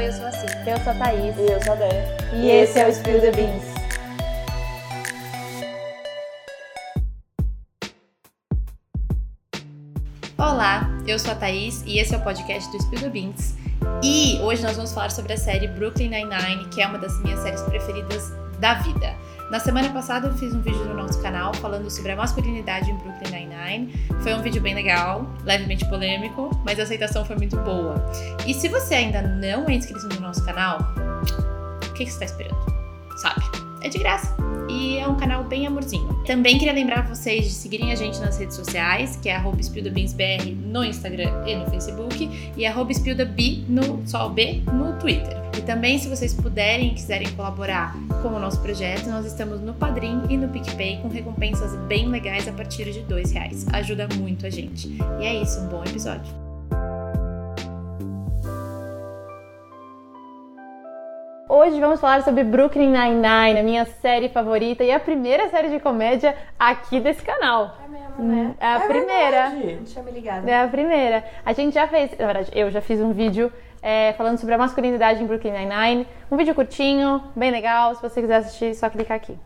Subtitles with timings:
[0.00, 0.50] Oi, eu sou a Cis.
[0.66, 1.36] Eu sou a Thaís.
[1.36, 2.16] E eu sou a Déia.
[2.32, 3.64] E, e esse é o Spill the Beans.
[10.38, 13.56] Olá, eu sou a Thaís e esse é o podcast do Spill the Beans.
[14.02, 17.40] E hoje nós vamos falar sobre a série Brooklyn Nine-Nine, que é uma das minhas
[17.40, 19.16] séries preferidas da vida.
[19.50, 22.94] Na semana passada eu fiz um vídeo no nosso canal falando sobre a masculinidade em
[22.94, 23.92] Brooklyn Nine-Nine.
[24.20, 27.96] Foi um vídeo bem legal, levemente polêmico, mas a aceitação foi muito boa.
[28.46, 30.78] E se você ainda não é inscrito no nosso canal,
[31.84, 32.60] o que, você está esperando?
[33.16, 33.40] Sabe?
[33.82, 34.36] É de graça
[34.70, 36.22] e é um canal bem amorzinho.
[36.24, 40.84] Também queria lembrar vocês de seguirem a gente nas redes sociais, que é arroba no
[40.84, 42.92] Instagram e no Facebook, e arroba
[43.68, 45.39] no só B no Twitter.
[45.56, 49.74] E também, se vocês puderem e quiserem colaborar com o nosso projeto, nós estamos no
[49.74, 53.66] Padrim e no PicPay com recompensas bem legais a partir de dois reais.
[53.72, 54.88] Ajuda muito a gente.
[55.20, 56.40] E é isso, um bom episódio.
[61.52, 65.80] Hoje vamos falar sobre Brooklyn Nine-Nine, a minha série favorita e a primeira série de
[65.80, 67.76] comédia aqui desse canal.
[67.84, 68.54] É mesmo, né?
[68.60, 69.50] É a é primeira.
[69.50, 69.74] Verdade.
[69.74, 70.48] Não tinha me ligado.
[70.48, 71.24] É a primeira.
[71.44, 73.52] A gente já fez, na verdade, eu já fiz um vídeo
[73.82, 76.06] é, falando sobre a masculinidade em Brooklyn Nine-Nine.
[76.30, 77.94] Um vídeo curtinho, bem legal.
[77.94, 79.38] Se você quiser assistir, é só clicar aqui.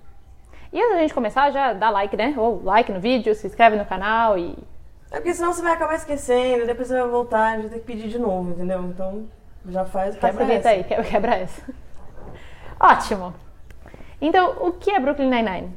[0.72, 2.34] E antes da gente começar, já dá like, né?
[2.36, 4.56] Ou like no vídeo, se inscreve no canal e.
[5.10, 7.86] É porque senão você vai acabar esquecendo, depois você vai voltar e vai ter que
[7.86, 8.82] pedir de novo, entendeu?
[8.82, 9.26] Então
[9.68, 10.68] já faz, quebra essa.
[10.70, 11.62] aí, quebra essa.
[12.80, 13.32] Ótimo!
[14.20, 15.70] Então, o que é Brooklyn Nine-Nine?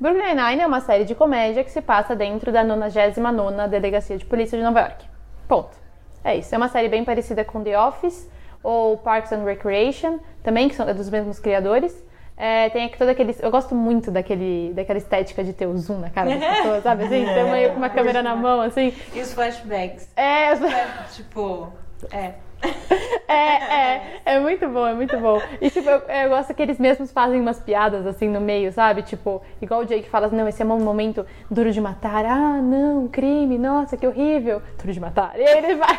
[0.00, 4.24] Brooklyn Nine-Nine é uma série de comédia que se passa dentro da 99ª Delegacia de
[4.24, 5.06] Polícia de Nova York.
[5.46, 5.87] Ponto.
[6.28, 6.54] É isso.
[6.54, 8.28] É uma série bem parecida com The Office
[8.62, 12.04] ou Parks and Recreation, também que são é dos mesmos criadores.
[12.36, 13.34] É, tem aqui todo aquele.
[13.40, 17.04] Eu gosto muito daquele, daquela estética de ter o zoom na cara das pessoas, sabe?
[17.04, 18.94] Assim, ter uma, uma câmera na mão, assim.
[19.14, 20.08] E os flashbacks.
[20.14, 21.16] É, os...
[21.16, 21.72] tipo.
[22.12, 22.34] É.
[23.28, 25.38] É, é, é muito bom, é muito bom.
[25.60, 29.02] E tipo, eu, eu, gosto que eles mesmos fazem umas piadas assim no meio, sabe?
[29.02, 32.24] Tipo, igual o Jake fala, não, esse é um momento duro de matar.
[32.24, 34.62] Ah, não, crime, nossa, que horrível.
[34.78, 35.38] Duro de matar.
[35.38, 35.98] E ele vai.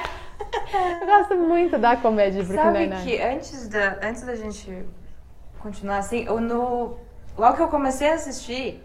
[1.02, 3.04] Eu gosto muito da comédia de Sabe Nine-Nine.
[3.04, 4.86] que antes da, antes da gente
[5.60, 6.98] continuar assim, eu no,
[7.38, 8.82] logo que eu comecei a assistir,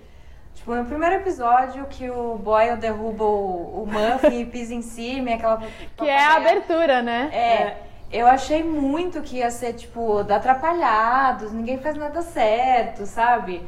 [0.64, 5.28] Tipo, no primeiro episódio que o Boyle derruba o, o Muffin e pisa em cima,
[5.28, 5.60] e aquela.
[5.94, 7.28] Que é a abertura, né?
[7.34, 7.76] É.
[8.10, 13.62] Eu achei muito que ia ser, tipo, da atrapalhados, ninguém faz nada certo, sabe?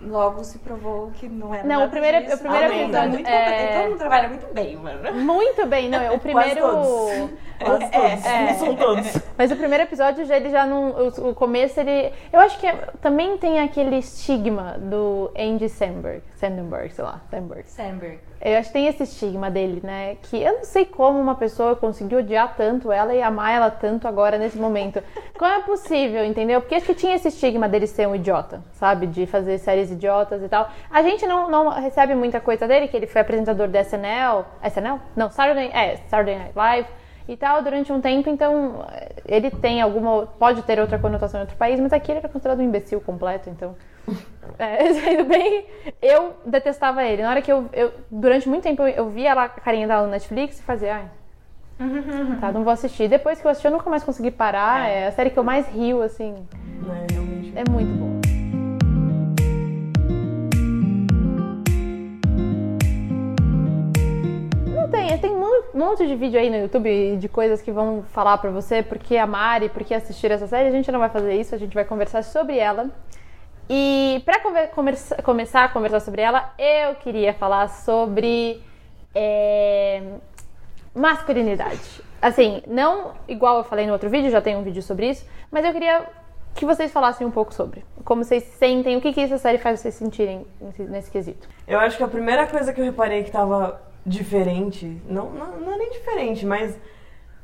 [0.00, 2.36] Logo se provou que não é Não, o primeiro, disso.
[2.36, 3.10] o primeiro Ah, episódio.
[3.10, 3.66] Muito é...
[3.76, 5.12] Todo mundo trabalha muito bem, mano.
[5.20, 6.14] Muito bem, não.
[6.14, 6.66] O primeiro.
[7.58, 7.90] Quase todos.
[7.90, 8.26] Quase todos.
[8.26, 9.18] É, Não são todos.
[9.36, 10.90] Mas o primeiro episódio já ele já não.
[10.90, 12.12] O, o começo ele.
[12.32, 16.22] Eu acho que é- também tem aquele estigma do Andy Samberg.
[16.36, 17.20] Sandberg, sei lá.
[17.30, 17.68] Sandberg.
[17.68, 18.18] Sandberg.
[18.40, 20.16] Eu acho que tem esse estigma dele, né?
[20.22, 24.06] Que eu não sei como uma pessoa conseguiu odiar tanto ela e amar ela tanto
[24.06, 25.02] agora nesse momento.
[25.36, 26.60] Como é possível, entendeu?
[26.60, 29.08] Porque acho que tinha esse estigma dele ser um idiota, sabe?
[29.08, 30.68] De fazer séries idiotas e tal.
[30.88, 34.44] A gente não, não recebe muita coisa dele, que ele foi apresentador da SNL.
[34.62, 35.00] SNL?
[35.16, 36.88] Não, Saturday, é, Saturday Night Live
[37.28, 38.86] e tal durante um tempo, então
[39.26, 40.26] ele tem alguma.
[40.26, 43.50] pode ter outra conotação em outro país, mas aqui ele era considerado um imbecil completo,
[43.50, 43.76] então.
[44.58, 45.66] É, sendo bem,
[46.00, 47.22] eu detestava ele.
[47.22, 50.06] Na hora que eu, eu durante muito tempo eu, eu via lá a carinha dela
[50.06, 51.10] no Netflix e fazia, ai,
[52.40, 53.08] tá, não vou assistir.
[53.08, 54.88] Depois que eu assisti, eu nunca mais consegui parar.
[54.88, 56.34] É, a série que eu mais rio, assim.
[56.88, 57.52] É, realmente.
[57.54, 58.17] É muito bom.
[64.90, 68.50] Tem, tem um monte de vídeo aí no YouTube de coisas que vão falar pra
[68.50, 70.68] você porque amar e porque assistir essa série.
[70.68, 72.90] A gente não vai fazer isso, a gente vai conversar sobre ela.
[73.68, 74.40] E para
[75.22, 78.62] começar a conversar sobre ela, eu queria falar sobre
[79.14, 80.02] é,
[80.94, 82.02] masculinidade.
[82.20, 85.66] Assim, não igual eu falei no outro vídeo, já tem um vídeo sobre isso, mas
[85.66, 86.06] eu queria
[86.54, 87.84] que vocês falassem um pouco sobre.
[88.04, 91.46] Como vocês se sentem, o que, que essa série faz vocês sentirem nesse, nesse quesito.
[91.66, 95.72] Eu acho que a primeira coisa que eu reparei que tava diferente, não, não, não
[95.72, 96.76] é nem diferente, mas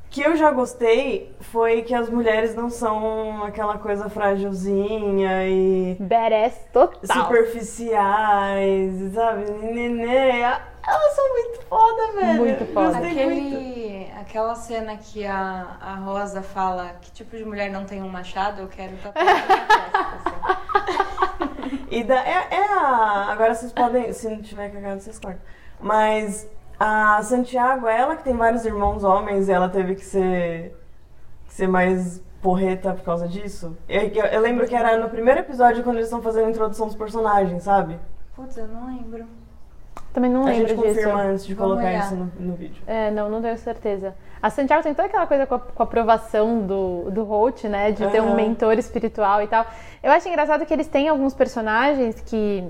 [0.09, 6.57] que eu já gostei foi que as mulheres não são aquela coisa frágilzinha e Badass
[6.71, 7.23] total.
[7.23, 9.51] superficiais, sabe?
[9.51, 10.39] Nenê.
[10.39, 12.39] Elas são muito foda, velho.
[12.39, 12.99] Muito foda.
[12.99, 13.57] Gostei muito.
[13.57, 18.07] Aquele, aquela cena que a, a Rosa fala que tipo de mulher não tem um
[18.07, 19.57] machado, eu quero na testa,
[20.23, 21.87] assim.
[21.89, 23.31] E da, é, é a.
[23.31, 24.13] Agora vocês podem.
[24.13, 25.41] Se não tiver cagado, vocês cortam.
[25.79, 26.47] Mas
[26.79, 30.75] a Santiago, ela que tem vários irmãos homens e ela teve que ser.
[31.47, 33.75] que ser mais porreta por causa disso.
[33.89, 36.85] Eu, eu, eu lembro que era no primeiro episódio quando eles estão fazendo a introdução
[36.85, 37.99] dos personagens, sabe?
[38.35, 39.25] Putz, eu não lembro.
[40.13, 40.87] Também não A lembro gente disso.
[40.95, 42.05] confirma antes de Vamos colocar olhar.
[42.05, 42.83] isso no, no vídeo.
[42.85, 44.13] É, não, não tenho certeza.
[44.41, 47.91] A Santiago tem toda aquela coisa com a, com a aprovação do, do Holt, né?
[47.91, 49.65] De ter um mentor espiritual e tal.
[50.03, 52.63] Eu acho engraçado que eles têm alguns personagens que.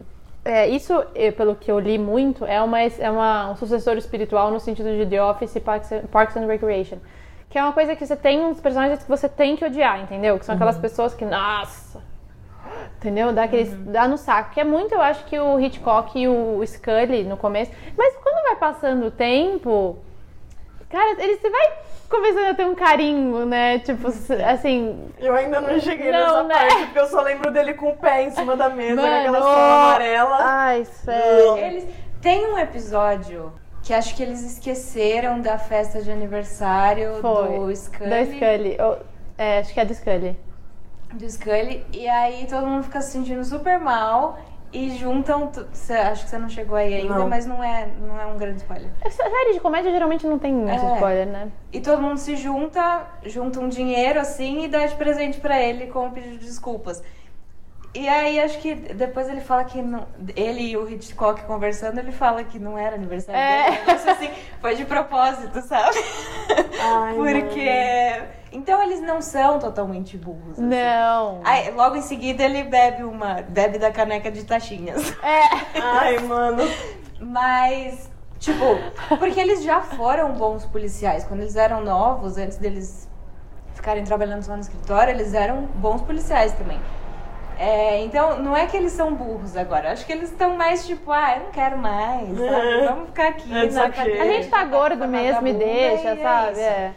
[0.45, 4.51] É, isso, eh, pelo que eu li muito, é, uma, é uma, um sucessor espiritual
[4.51, 6.97] no sentido de The Office e Parks, and- Parks and Recreation.
[7.49, 10.37] Que é uma coisa que você tem uns personagens que você tem que odiar, entendeu?
[10.37, 12.01] Que são aquelas pessoas que, nossa,
[12.97, 13.31] Entendeu?
[13.33, 14.51] Dá, aqueles, dá no saco.
[14.51, 17.71] Que é muito, eu acho, que o Hitchcock e o Scully no começo.
[17.97, 19.97] Mas quando vai passando o tempo,
[20.95, 21.73] cara, ele você vai
[22.09, 23.79] começando a ter um carinho, né?
[23.79, 24.07] Tipo,
[24.49, 25.11] assim.
[25.19, 26.55] Eu ainda não cheguei Não, nessa né?
[26.55, 29.39] parte, porque eu só lembro dele com o pé em cima da mesa, com aquela
[29.39, 30.37] Mano, sola amarela.
[30.41, 31.57] Ai, sério.
[31.57, 31.85] Eles
[32.21, 33.51] tem um episódio
[33.83, 37.59] que acho que eles esqueceram da festa de aniversário Foi.
[37.59, 38.09] do Scully.
[38.09, 38.75] Da Scully.
[38.79, 38.97] Eu-
[39.37, 40.37] é, acho que é do Scully.
[41.13, 44.39] do Scully, e aí todo mundo fica se sentindo super mal
[44.77, 45.47] e juntam.
[45.47, 47.29] tu- cê- acho que você não chegou aí ainda, Não.
[47.29, 48.89] mas não é, não é um grande spoiler.
[49.01, 50.93] Essa série de comédia geralmente não tem muito É.
[50.95, 51.47] spoiler, né?
[51.71, 55.87] E todo mundo se junta, junta um dinheiro assim e dá de presente pra ele
[55.87, 57.01] com um pedido de desculpas.
[57.93, 60.05] E aí acho que depois ele fala que não,
[60.35, 63.71] ele e o Hitchcock conversando, ele fala que não era aniversário É.
[63.71, 63.81] dele.
[63.87, 64.29] Um assim,
[64.59, 65.97] foi de propósito, sabe?
[66.81, 68.23] Ai, Porque.
[68.55, 70.53] Então eles não são totalmente burros.
[70.53, 70.61] assim.
[70.61, 71.41] Não.
[71.43, 73.41] Aí, logo em seguida ele bebe uma.
[73.41, 75.13] bebe da caneca de taxinhas.
[75.21, 75.41] É.
[75.83, 76.63] Ai, mano.
[77.19, 78.09] Mas,
[78.39, 78.63] tipo,
[79.19, 81.25] porque eles já foram bons policiais.
[81.25, 83.09] Quando eles eram novos, antes deles
[83.73, 86.79] ficarem trabalhando só no escritório, eles eram bons policiais também.
[87.57, 89.91] É, então, não é que eles são burros agora.
[89.91, 92.67] Acho que eles estão mais tipo, ah, eu não quero mais, sabe?
[92.67, 92.85] É.
[92.85, 93.83] Vamos ficar aqui É na.
[93.85, 96.93] A gente tá gordo mesmo e deixa, e é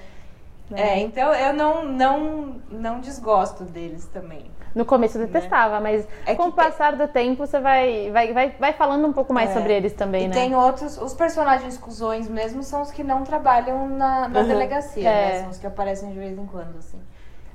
[0.75, 0.83] isso.
[0.83, 0.99] É.
[1.01, 4.45] Então eu não, não, não desgosto deles também.
[4.75, 8.51] No começo eu detestava, mas É com o passar do tempo você vai, vai, vai,
[8.61, 9.55] vai falando um pouco mais É.
[9.55, 10.35] sobre eles também, e né?
[10.35, 14.47] tem outros, os personagens cuzões mesmo são os que não trabalham na, na Uhum.
[14.47, 15.33] delegacia, É.
[15.33, 15.41] né?
[15.41, 16.99] São os que aparecem de vez em quando, assim.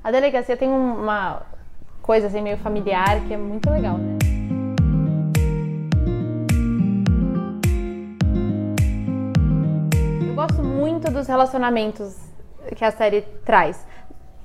[0.03, 1.43] A delegacia tem um- uma
[2.01, 4.17] coisa assim meio familiar que é muito legal, né?
[10.27, 12.15] Eu gosto muito dos relacionamentos
[12.75, 13.85] que a série traz.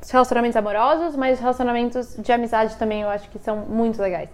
[0.01, 4.29] Os relacionamentos amorosos, mas os relacionamentos de amizade também eu acho que são muito legais.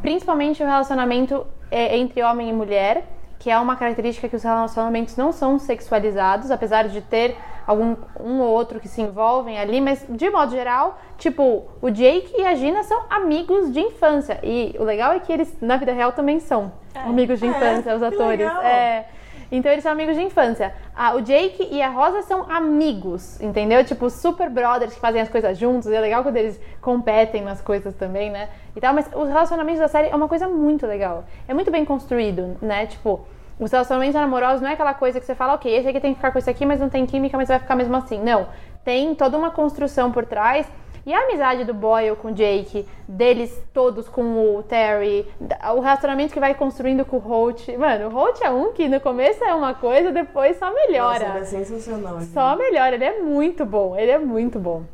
[0.00, 3.04] Principalmente o relacionamento é, entre homem e mulher,
[3.38, 7.36] que é uma característica que os relacionamentos não são sexualizados, apesar de ter
[7.66, 12.32] algum um ou outro que se envolvem ali, mas de modo geral, tipo, o Jake
[12.36, 14.38] e a Gina são amigos de infância.
[14.42, 17.94] E o legal é que eles na vida real também são amigos de É, infância,
[17.94, 18.46] os que atores.
[18.62, 19.06] É.
[19.52, 20.74] Então eles são amigos de infância.
[20.96, 23.84] Ah, o Jake e a Rosa são amigos, entendeu?
[23.84, 25.90] Tipo, super brothers que fazem as coisas juntos.
[25.90, 28.48] É legal quando eles competem nas coisas também, né?
[28.74, 31.24] E tal, mas os relacionamentos da série é uma coisa muito legal.
[31.46, 32.86] É muito bem construído, né?
[32.86, 33.26] Tipo,
[33.60, 36.16] os relacionamentos amorosos não é aquela coisa que você fala, ok, esse aqui tem que
[36.16, 38.18] ficar com esse aqui, mas não tem química, mas vai ficar mesmo assim.
[38.18, 38.48] Não.
[38.82, 40.66] Tem toda uma construção por trás.
[41.04, 45.26] E a amizade do Boyle com o Jake, deles todos com o Terry,
[45.74, 47.68] o relacionamento que vai construindo com o Holt.
[47.76, 51.40] Mano, o Holt é um que no começo é uma coisa, depois só melhora.
[51.40, 52.20] Nossa, ele é sensacional.
[52.20, 52.32] gente.
[52.32, 54.84] Só melhora, ele é muito bom, ele é muito bom.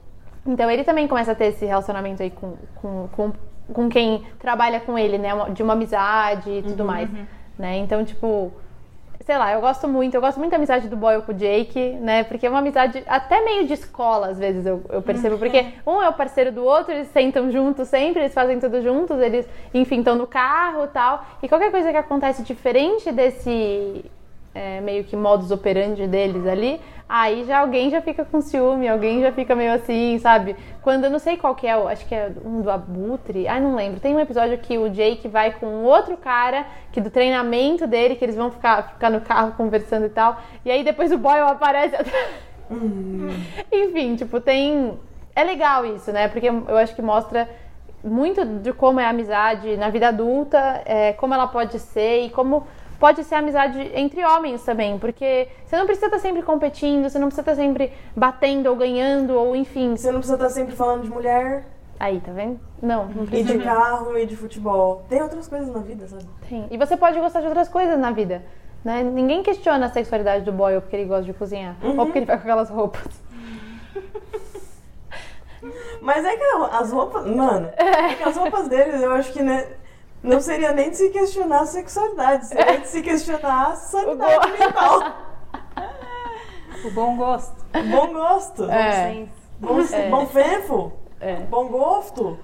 [0.46, 3.32] Então ele também começa a ter esse relacionamento aí com, com, com,
[3.72, 5.31] com quem trabalha com ele, né?
[5.52, 7.10] De uma amizade e tudo mais.
[7.58, 7.76] Né?
[7.78, 8.50] Então, tipo,
[9.29, 11.99] sei lá, eu gosto muito, eu gosto muito da amizade do Boyle com o Jake,
[12.01, 12.25] né?
[12.25, 15.37] Porque é uma amizade até meio de escola, às vezes, eu, eu percebo.
[15.37, 19.20] Porque um é o parceiro do outro, eles sentam juntos sempre, eles fazem tudo juntos,
[19.20, 21.27] eles, enfim, estão no carro e tal.
[21.43, 24.03] E qualquer coisa que acontece diferente desse
[24.55, 29.20] é, meio que modus operandi deles ali, aí já alguém já fica com ciúme, alguém
[29.22, 30.56] já fica meio assim, sabe?
[30.82, 33.74] Quando eu não sei qual que é, acho que é um do Abutre, ai não
[33.74, 34.00] lembro.
[34.00, 38.24] Tem um episódio que o Jake vai com outro cara, que do treinamento dele, que
[38.24, 41.94] eles vão ficar, ficar no carro conversando e tal, e aí depois o Boyle aparece
[41.94, 42.48] atrás.
[43.72, 44.98] Enfim, tipo, tem.
[45.34, 46.28] É legal isso, né?
[46.28, 47.48] Porque eu acho que mostra
[48.02, 52.31] muito de como é a amizade na vida adulta, é, como ela pode ser e
[52.31, 52.67] como
[52.98, 57.28] pode ser amizade entre homens também, porque você não precisa estar sempre competindo, você não
[57.28, 59.96] precisa estar sempre batendo ou ganhando, ou enfim.
[59.96, 61.64] Você não precisa estar sempre falando de mulher,
[62.00, 62.60] Aí, tá vendo?
[62.81, 65.05] Não, não e de carro, e de futebol.
[65.08, 66.24] Tem outras coisas na vida, sabe?
[66.48, 66.67] Tem.
[66.70, 68.44] E você pode gostar de outras coisas na vida.
[68.84, 69.02] Né?
[69.02, 71.74] Ninguém questiona a sexualidade do boy ou porque ele gosta de cozinhar.
[71.82, 73.20] Ou porque ele vai com aquelas roupas.
[76.00, 77.26] Mas é que as roupas.
[77.26, 79.67] Mano, é que as roupas deles eu acho que né,
[80.22, 85.01] não seria nem de se questionar a sexualidade, seria de se questionar a sanidade mental.
[86.84, 87.56] O bom gosto.
[87.91, 88.70] Bom gosto.
[88.70, 89.27] É.
[89.58, 90.08] Bom, É.
[90.08, 90.93] bom fefo.
[91.20, 91.34] É.
[91.34, 92.39] Bom gosto.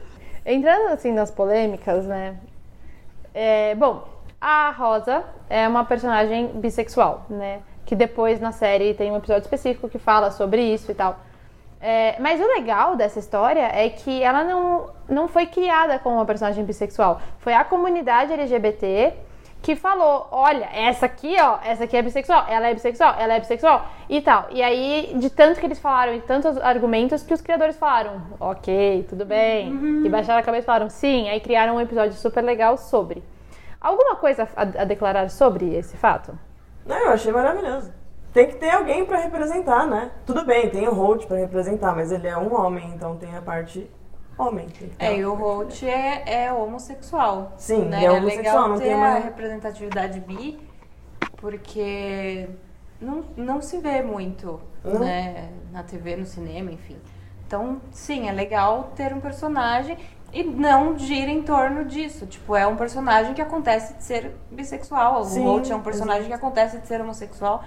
[0.45, 2.37] Entrando assim nas polêmicas, né?
[3.33, 4.03] É, bom,
[4.41, 7.61] A Rosa é uma personagem bissexual, né?
[7.87, 11.17] Que depois na série tem um episódio específico que fala sobre isso e tal.
[11.87, 16.25] É, mas o legal dessa história é que ela não, não foi criada como uma
[16.25, 17.21] personagem bissexual.
[17.41, 19.13] Foi a comunidade LGBT
[19.61, 23.39] que falou: olha, essa aqui, ó, essa aqui é bissexual, ela é bissexual, ela é
[23.41, 24.47] bissexual e tal.
[24.51, 29.05] E aí, de tanto que eles falaram e tantos argumentos que os criadores falaram: ok,
[29.07, 29.69] tudo bem.
[30.07, 31.29] E baixaram a cabeça e falaram: sim.
[31.29, 33.23] Aí criaram um episódio super legal sobre.
[33.79, 36.33] Alguma coisa a, a declarar sobre esse fato?
[36.87, 37.93] Não, eu achei maravilhoso.
[38.35, 40.11] Tem que ter alguém pra representar, né?
[40.27, 43.41] Tudo bem, tem o Holt pra representar, mas ele é um homem, então tem a
[43.41, 43.89] parte
[44.37, 44.67] homem.
[44.99, 47.53] É, e o Holt é, é homossexual.
[47.57, 47.99] Sim, né?
[47.99, 50.59] ele é homossexual, legal não ter tem uma- a representatividade bi,
[51.37, 52.49] porque
[53.01, 55.51] não, não se vê muito, né?
[55.71, 56.97] Na TV, no cinema, enfim.
[57.47, 59.97] Então, sim, é legal ter um personagem
[60.33, 62.27] e não gira em torno disso.
[62.27, 65.21] Tipo, é um personagem que acontece de ser bissexual.
[65.21, 67.63] O Sim, Holt é um personagem que acontece de ser homossexual.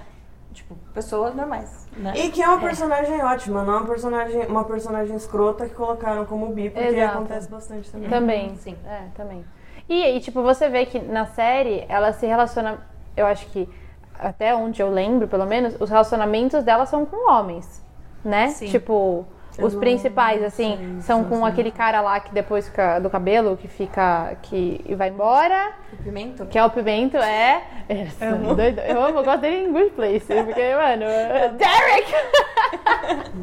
[0.57, 2.13] Tipo, pessoas normais, né?
[2.15, 6.25] E que é uma personagem ótima, não é uma personagem, uma personagem escrota que colocaram
[6.25, 7.17] como bi, porque Exato.
[7.19, 8.09] acontece bastante também.
[8.09, 8.55] Também.
[8.55, 8.75] Sim.
[8.83, 9.45] É, também.
[9.87, 12.79] E, e, tipo, você vê que na série ela se relaciona.
[13.15, 13.69] Eu acho que
[14.17, 17.85] até onde eu lembro, pelo menos, os relacionamentos dela são com homens,
[18.25, 18.47] né?
[18.47, 18.65] Sim.
[18.65, 19.27] Tipo,
[19.59, 21.43] os Eu principais, assim, sei, são sim, com sim.
[21.47, 24.35] aquele cara lá que depois fica do cabelo, que fica.
[24.43, 26.45] que vai embora, O pimento?
[26.45, 27.63] que é o pimento, é.
[27.89, 28.79] Esse doido.
[28.81, 31.05] Eu amo, eu gosto dele em Good Place, porque, mano.
[31.57, 32.11] Derek!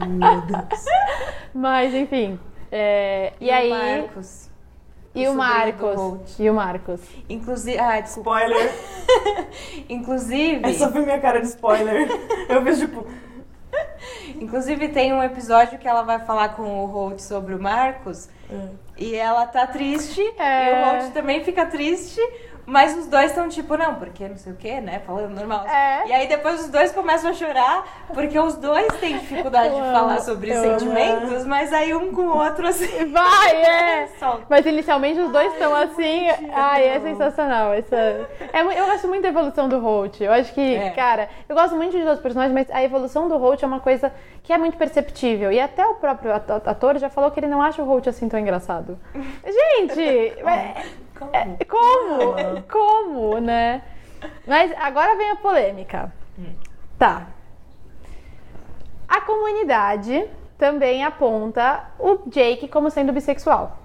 [0.06, 0.85] Meu Deus.
[1.52, 2.38] Mas, enfim.
[2.71, 3.71] é, e, o aí.
[3.71, 4.50] Marcos.
[5.14, 6.40] E o do Marcos.
[6.40, 7.00] E o Marcos.
[7.28, 7.78] Inclusive.
[7.78, 8.40] Ah, desculpa.
[8.40, 8.73] Spoiler.
[9.88, 10.68] Inclusive.
[10.68, 12.09] É só ver minha cara de spoiler.
[12.49, 13.06] Eu vejo, tipo,
[14.40, 18.28] Inclusive tem um episódio que ela vai falar com o Holt sobre o Marcos
[18.97, 20.69] e ela tá triste É.
[20.69, 22.21] e o Holt também fica triste,
[22.66, 25.00] mas os dois estão tipo, não, porque não sei o que, né?
[25.06, 25.66] Falando normal.
[25.66, 26.06] É.
[26.06, 30.21] E aí depois os dois começam a chorar porque os dois têm dificuldade de falar
[30.21, 30.78] sobre eu amo.
[30.80, 33.04] sentimentos, mas aí um com o outro assim.
[33.12, 34.09] Vai, é!
[34.49, 36.28] Mas inicialmente os dois estão assim.
[36.52, 37.73] Ai, é sensacional.
[37.75, 37.97] Essa...
[37.97, 40.21] É, eu gosto muito da evolução do Holt.
[40.21, 40.90] Eu acho que, É.
[40.90, 44.12] cara, eu gosto muito de outros personagens, mas a evolução do Holt é uma coisa
[44.42, 45.52] que é muito perceptível.
[45.52, 48.28] E até o próprio ato- ator já falou que ele não acha o Holt assim
[48.28, 48.99] tão engraçado.
[49.44, 50.42] Gente!
[50.42, 52.62] mas- é- como?
[52.71, 53.83] Como, né?
[54.47, 56.12] Mas agora vem a polêmica.
[56.99, 57.28] Tá.
[59.09, 60.28] A comunidade
[60.59, 63.78] também aponta o Jake como sendo bissexual.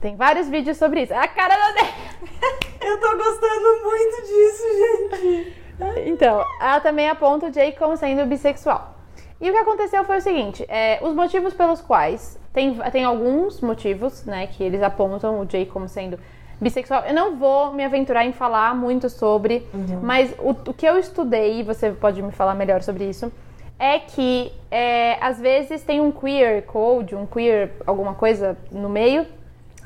[0.00, 1.14] Tem vários vídeos sobre isso.
[1.14, 1.80] A cara da
[2.86, 5.66] eu tô gostando muito disso, gente.
[6.08, 8.95] Então, ela também aponta o Jake como sendo bissexual.
[9.40, 12.38] E o que aconteceu foi o seguinte: é, os motivos pelos quais.
[12.52, 16.18] Tem, tem alguns motivos, né, que eles apontam o Jake como sendo
[16.58, 17.04] bissexual.
[17.04, 19.66] Eu não vou me aventurar em falar muito sobre,
[20.02, 23.30] mas o, o que eu estudei, você pode me falar melhor sobre isso,
[23.78, 29.26] é que é, às vezes tem um queer code, um queer alguma coisa no meio,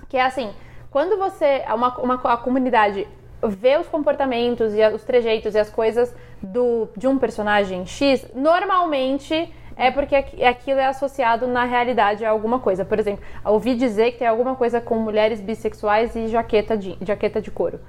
[0.08, 0.50] que é assim,
[0.90, 3.06] quando você, uma, uma a comunidade
[3.42, 9.52] vê os comportamentos e os trejeitos e as coisas do, de um personagem X, normalmente
[9.76, 12.84] é porque aqu- aquilo é associado na realidade a alguma coisa.
[12.84, 17.40] Por exemplo, ouvi dizer que tem alguma coisa com mulheres bissexuais e jaqueta de, jaqueta
[17.40, 17.80] de couro.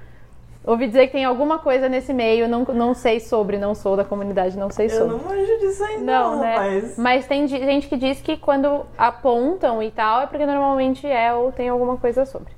[0.64, 4.06] Ouvi dizer que tem alguma coisa nesse meio, não, não sei sobre, não sou da
[4.06, 5.08] comunidade, não sei Eu sobre.
[5.08, 6.52] não manjo disso aí, Não, não, né?
[6.54, 6.98] rapaz.
[7.00, 11.52] Mas tem gente que diz que quando apontam e tal, é porque normalmente é ou
[11.52, 12.54] tem alguma coisa sobre.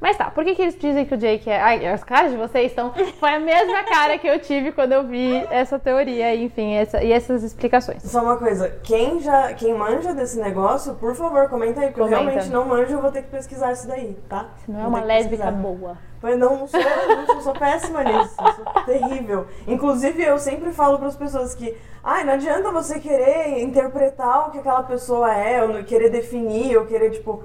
[0.00, 1.60] Mas tá, por que, que eles dizem que o Jake é.
[1.60, 2.92] Ai, as caras de vocês estão.
[3.18, 7.12] Foi a mesma cara que eu tive quando eu vi essa teoria, enfim, essa- e
[7.12, 8.02] essas explicações.
[8.04, 12.20] Só uma coisa, quem já, quem manja desse negócio, por favor, comenta aí, porque Comenta.
[12.22, 14.48] eu realmente não manjo, eu vou ter que pesquisar isso daí, tá?
[14.68, 15.98] Não é uma lésbica boa.
[16.20, 19.46] Mas não, não sou, não sou, sou péssima nisso, eu sou terrível.
[19.68, 24.50] Inclusive, eu sempre falo para as pessoas que, ai, não adianta você querer interpretar o
[24.50, 27.44] que aquela pessoa é, ou querer definir, ou querer, tipo,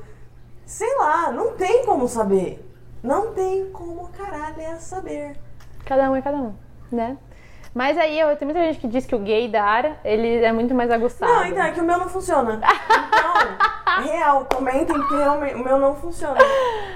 [0.65, 2.69] sei lá, não tem como saber.
[3.01, 5.37] Não tem como caralho é saber.
[5.85, 6.53] Cada um é cada um,
[6.91, 7.17] né?
[7.73, 10.91] Mas aí eu, tem muita gente que diz que o gaydar, ele é muito mais
[10.91, 11.31] aguçado.
[11.31, 12.59] Não, então é que o meu não funciona.
[12.61, 16.37] Então, real, comentem porque realmente o meu não funciona.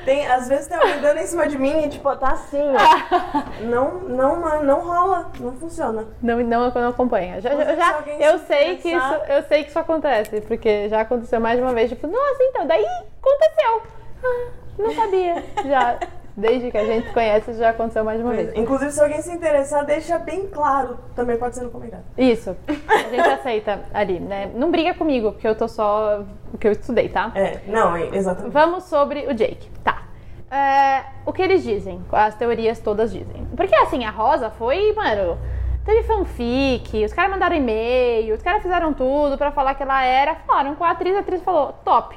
[0.05, 3.63] Tem, às vezes tem alguém dando em cima de mim e tipo, tá assim, ó.
[3.65, 6.05] Não, não, não rola, não funciona.
[6.21, 7.41] Não, não, não acompanha.
[7.41, 10.41] Já, já, se já- alguém eu se sei que isso, eu sei que isso acontece,
[10.41, 13.81] porque já aconteceu mais de uma vez, tipo, nossa, então, daí aconteceu.
[14.23, 14.47] Ah,
[14.79, 15.43] não sabia.
[15.65, 15.97] Já,
[16.37, 18.51] desde que a gente conhece, já aconteceu mais de uma vez.
[18.55, 20.99] Inclusive, se alguém se interessar, deixa bem claro.
[21.15, 22.05] Também pode ser no comentário.
[22.15, 22.55] Isso.
[22.87, 24.51] A gente aceita ali, né?
[24.53, 26.23] Não briga comigo, porque eu tô só
[26.59, 27.31] que eu estudei, tá?
[27.33, 28.53] É, não, é, exatamente.
[28.53, 29.67] Vamos sobre o Jake.
[29.83, 30.03] Tá.
[30.51, 33.47] é, o que eles dizem, as teorias todas dizem.
[33.55, 35.39] Porque assim, a Rosa foi, mano,
[35.83, 40.35] teve fanfic, os caras mandaram e-mail, os caras fizeram tudo pra falar que ela era,
[40.35, 42.15] falaram com a atriz, a atriz falou, top,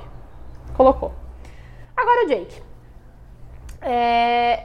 [0.77, 1.13] colocou.
[1.97, 2.70] Agora o Jake.
[3.83, 4.65] É,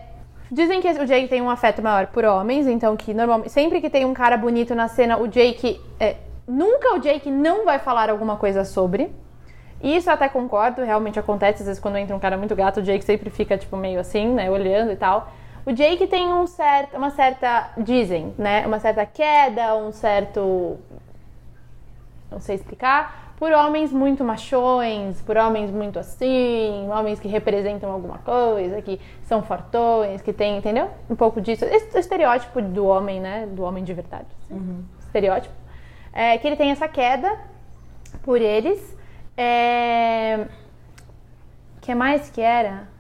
[0.51, 3.89] dizem que o Jake tem um afeto maior por homens, então que normalmente, sempre que
[3.89, 6.17] tem um cara bonito na cena, o Jake, é,
[6.47, 9.11] nunca o Jake não vai falar alguma coisa sobre.
[9.81, 12.83] Isso eu até concordo, realmente acontece, às vezes quando entra um cara muito gato, o
[12.83, 15.31] Jake sempre fica, tipo, meio assim, né, olhando e tal.
[15.65, 20.77] O Jake tem um certo, uma certa, dizem, né, uma certa queda, um certo,
[22.31, 28.17] não sei explicar, por homens muito machões, por homens muito assim, homens que representam alguma
[28.19, 30.89] coisa, que são fortões, que tem, entendeu?
[31.09, 34.55] Um pouco disso, esse estereótipo do homem, né, do homem de verdade, assim.
[34.99, 35.53] estereótipo,
[36.13, 37.37] é, que ele tem essa queda
[38.23, 38.97] por eles,
[39.37, 40.47] é...
[41.81, 42.94] que mais que era?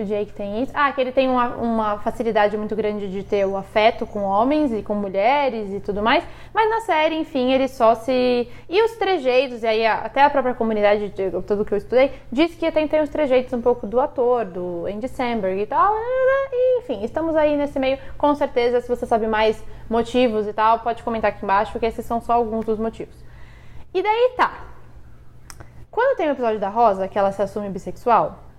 [0.00, 0.72] Que o Jake tem isso?
[0.74, 4.72] Ah, que ele tem uma, uma facilidade muito grande de ter o afeto com homens
[4.72, 6.24] e com mulheres e tudo mais.
[6.54, 8.48] Mas na série, enfim, ele só se.
[8.66, 12.56] E os trejeitos, e aí até a própria comunidade, de tudo que eu estudei, disse
[12.56, 15.94] que tem, tem os trejeitos um pouco do ator, do Andy Samberg e tal.
[16.50, 17.98] E, enfim, estamos aí nesse meio.
[18.16, 22.06] Com certeza, se você sabe mais motivos e tal, pode comentar aqui embaixo, porque esses
[22.06, 23.14] são só alguns dos motivos.
[23.92, 24.64] E daí tá.
[25.90, 28.49] Quando tem o episódio da Rosa, que ela se assume bissexual,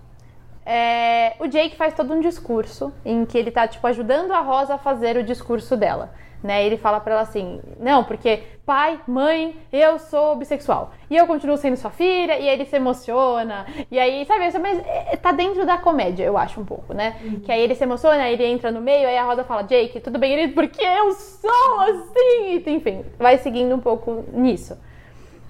[0.65, 4.75] é, o Jake faz todo um discurso em que ele tá, tipo, ajudando a Rosa
[4.75, 6.13] a fazer o discurso dela.
[6.44, 6.65] Né?
[6.65, 10.91] Ele fala pra ela assim: Não, porque pai, mãe, eu sou bissexual.
[11.08, 12.34] E eu continuo sendo sua filha.
[12.39, 13.63] E aí ele se emociona.
[13.91, 17.15] E aí, sabe, mas é, tá dentro da comédia, eu acho um pouco, né?
[17.46, 19.08] Que aí ele se emociona, aí ele entra no meio.
[19.08, 20.34] Aí a Rosa fala: Jake, tudo bem?
[20.34, 22.63] Ele, porque eu sou assim.
[22.65, 24.75] Enfim, vai seguindo um pouco nisso.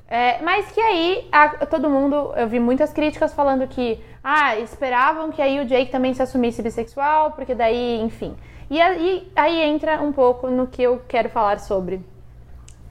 [0.09, 5.31] É, mas que aí a- todo mundo, eu vi muitas críticas falando que ah, esperavam
[5.31, 8.35] que aí o Jake também se assumisse bissexual, porque daí, enfim.
[8.69, 12.01] E aí, aí entra um pouco no que eu quero falar sobre.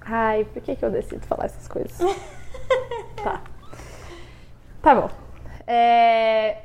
[0.01, 1.99] Ai, por que, que eu decido falar essas coisas?
[3.23, 3.41] tá.
[4.83, 5.11] Tá bom.
[5.67, 6.57] É,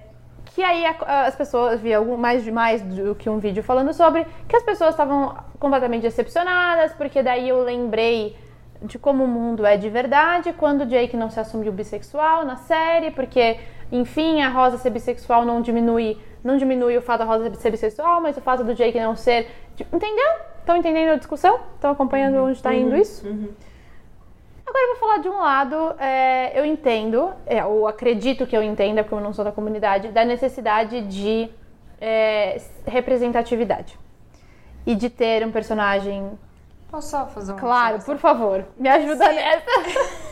[0.56, 4.26] que aí as pessoas vi algum mais de mais do que um vídeo falando sobre
[4.48, 8.38] que as pessoas estavam completamente decepcionadas porque daí eu lembrei
[8.82, 12.56] de como o mundo é de verdade quando o Jake não se assumiu bissexual na
[12.56, 13.60] série porque
[13.92, 18.22] enfim a Rosa ser bissexual não diminui não diminui o fato da Rosa ser bissexual
[18.22, 20.28] mas o fato do Jake não ser de- entendeu
[20.60, 23.28] estão entendendo a discussão estão acompanhando onde está indo isso
[24.68, 28.64] Agora eu vou falar de um lado, é, eu entendo, é, ou acredito que eu
[28.64, 31.48] entenda, porque eu não sou da comunidade, da necessidade de
[32.02, 33.98] é, representatividade.
[34.86, 36.32] E de ter um personagem.
[36.96, 39.66] Posso só fazer uma Claro, por favor, me ajuda nessa.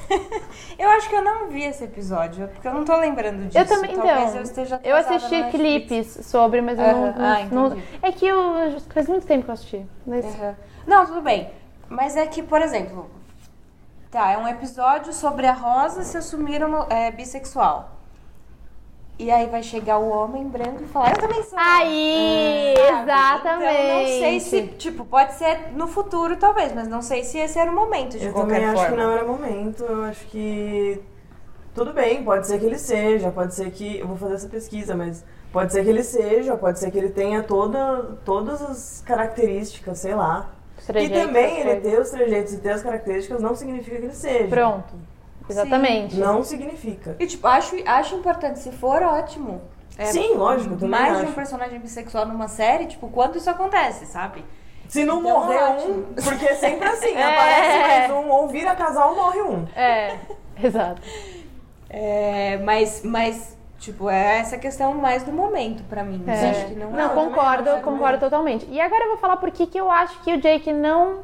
[0.79, 3.57] Eu acho que eu não vi esse episódio, porque eu não tô lembrando disso.
[3.57, 4.35] Eu também, Talvez então.
[4.35, 7.15] eu esteja Eu assisti clipes sobre, mas eu não.
[7.17, 8.79] Ah, não- é que eu.
[8.93, 9.85] Faz muito tempo que eu assisti.
[10.05, 10.25] Mas...
[10.85, 11.51] Não, tudo bem.
[11.89, 13.09] Mas é que, por exemplo,
[14.11, 17.91] tá, é um episódio sobre a Rosa se assumir é, bissexual.
[19.19, 21.57] E aí vai chegar o homem branco e falar, eu também sou.
[21.57, 23.03] Aí, Sabe?
[23.03, 23.73] exatamente.
[23.73, 27.57] Então, não sei se, tipo, pode ser no futuro talvez, mas não sei se esse
[27.59, 28.97] era o momento de Eu qualquer também acho forma.
[28.97, 29.83] que não era momento.
[29.83, 30.99] Eu acho que.
[31.75, 33.99] Tudo bem, pode ser que ele seja, pode ser que.
[33.99, 37.09] Eu vou fazer essa pesquisa, mas pode ser que ele seja, pode ser que ele
[37.09, 40.49] tenha toda, todas as características, sei lá.
[40.77, 44.05] Os E trejeitos, também ele ter os trejeitos e ter as características não significa que
[44.05, 44.47] ele seja.
[44.47, 44.93] Pronto.
[45.49, 46.15] Exatamente.
[46.17, 47.15] Não significa.
[47.19, 49.61] E, tipo, acho, acho importante, se for ótimo.
[49.97, 51.31] É, Sim, lógico, eu também Mais de acho.
[51.31, 54.43] um personagem bissexual numa série, tipo, quando isso acontece, sabe?
[54.87, 55.93] Se não Então, morrer ótimo.
[55.93, 57.23] um, porque é sempre assim, É.
[57.23, 59.65] aparece mais um, ou vira casal, morre um.
[59.75, 60.17] É,
[60.63, 61.01] exato.
[61.89, 66.23] É, mas, mas, tipo, é essa questão mais do momento pra mim.
[66.27, 66.49] É.
[66.49, 68.67] Acho que não, Não, eu também concordo, acho, concordo totalmente.
[68.71, 71.19] E agora eu vou falar por que que eu acho que o Jake não.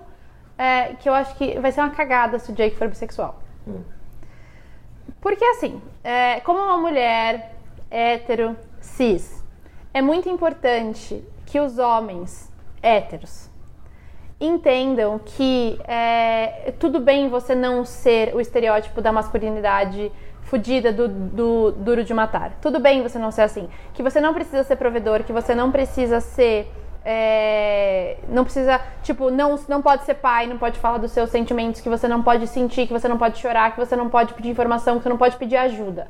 [0.58, 3.40] é, que eu acho que vai ser uma cagada se o Jake for bissexual.
[3.68, 3.82] Hum.
[5.22, 7.56] Porque assim, é, como uma mulher
[7.90, 9.44] hétero, cis,
[9.94, 13.50] é muito importante que os homens héteros
[14.40, 20.12] entendam que é, tudo bem você não ser o estereótipo da masculinidade
[20.44, 22.58] fudida do, do duro de matar.
[22.62, 23.70] Tudo bem você não ser assim.
[23.94, 26.72] Que você não precisa ser provedor, que você não precisa ser.
[27.04, 31.82] É, não precisa, tipo, não, não pode ser pai, não pode falar dos seus sentimentos,
[31.82, 34.50] que você não pode sentir, que você não pode chorar, que você não pode pedir
[34.50, 36.08] informação, que você não pode pedir ajuda.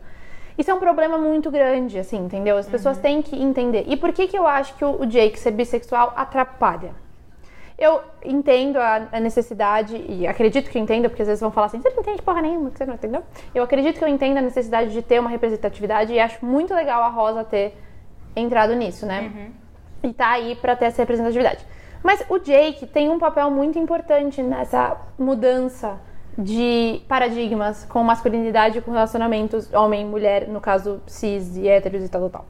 [0.57, 2.57] Isso é um problema muito grande, assim, entendeu?
[2.57, 3.85] As pessoas têm que entender.
[3.87, 6.91] E por que, que eu acho que o Jake ser bissexual atrapalha?
[7.77, 11.79] Eu entendo a, a necessidade, e acredito que entenda, porque às vezes vão falar assim,
[11.79, 13.23] você não entende porra nenhuma, que você não entendeu.
[13.55, 17.01] Eu acredito que eu entendo a necessidade de ter uma representatividade e acho muito legal
[17.03, 17.73] a Rosa ter
[18.35, 19.31] entrado nisso, né?
[20.03, 21.65] E tá aí pra ter essa representatividade.
[22.03, 25.99] Mas o Jake tem um papel muito importante nessa mudança
[26.37, 32.21] de paradigmas com masculinidade, com relacionamentos homem, mulher, no caso cis e héteros e tal,
[32.21, 32.45] tal, tal.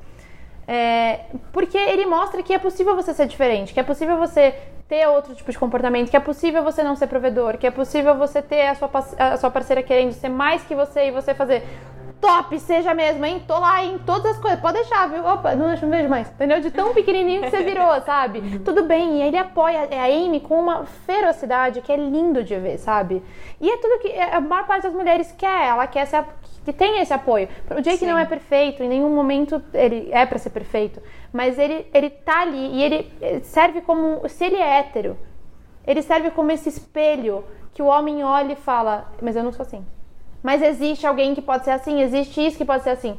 [0.67, 4.53] É, porque ele mostra que é possível você ser diferente, que é possível você
[4.87, 8.15] ter outro tipo de comportamento, que é possível você não ser provedor, que é possível
[8.15, 11.63] você ter a sua, a sua parceira querendo ser mais que você e você fazer
[12.19, 13.41] top, seja mesmo, hein?
[13.47, 15.25] Tô lá em todas as coisas, pode deixar, viu?
[15.25, 16.59] Opa, não, não vejo mais, entendeu?
[16.61, 18.59] De tão pequenininho que você virou, sabe?
[18.59, 22.77] Tudo bem, e ele apoia a Amy com uma ferocidade que é lindo de ver,
[22.77, 23.23] sabe?
[23.59, 26.23] E é tudo que a maior parte das mulheres quer, ela quer ser,
[26.65, 27.47] que tem esse apoio.
[27.71, 28.07] O Jake Sim.
[28.07, 31.01] não é perfeito, em nenhum momento ele é pra ser perfeito,
[31.31, 35.17] mas ele, ele tá ali e ele eh, serve como, se ele é hétero,
[35.87, 39.63] ele serve como esse espelho que o homem olha e fala, mas eu não sou
[39.63, 39.85] assim.
[40.41, 43.17] Mas existe alguém que pode ser assim, existe isso que pode ser assim.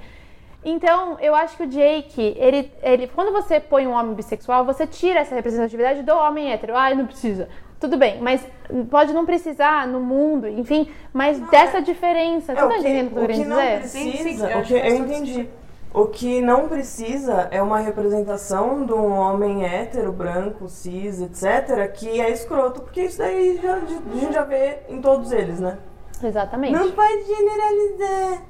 [0.65, 4.87] Então, eu acho que o Jake, ele, ele, quando você põe um homem bissexual, você
[4.87, 6.77] tira essa representatividade do homem hétero.
[6.77, 7.49] Ah, não precisa.
[7.79, 8.47] Tudo bem, mas
[8.91, 12.55] pode não precisar no mundo, enfim, mas dessa diferença.
[12.55, 13.79] Você É, o tá que, entendendo o eu não dizer?
[13.79, 15.49] precisa, o que, eu entendi.
[15.95, 22.21] O que não precisa é uma representação de um homem hétero, branco, cis, etc., que
[22.21, 25.79] é escroto, porque isso daí já, a gente já vê em todos eles, né?
[26.23, 26.73] Exatamente.
[26.73, 28.43] Não pode generalizar.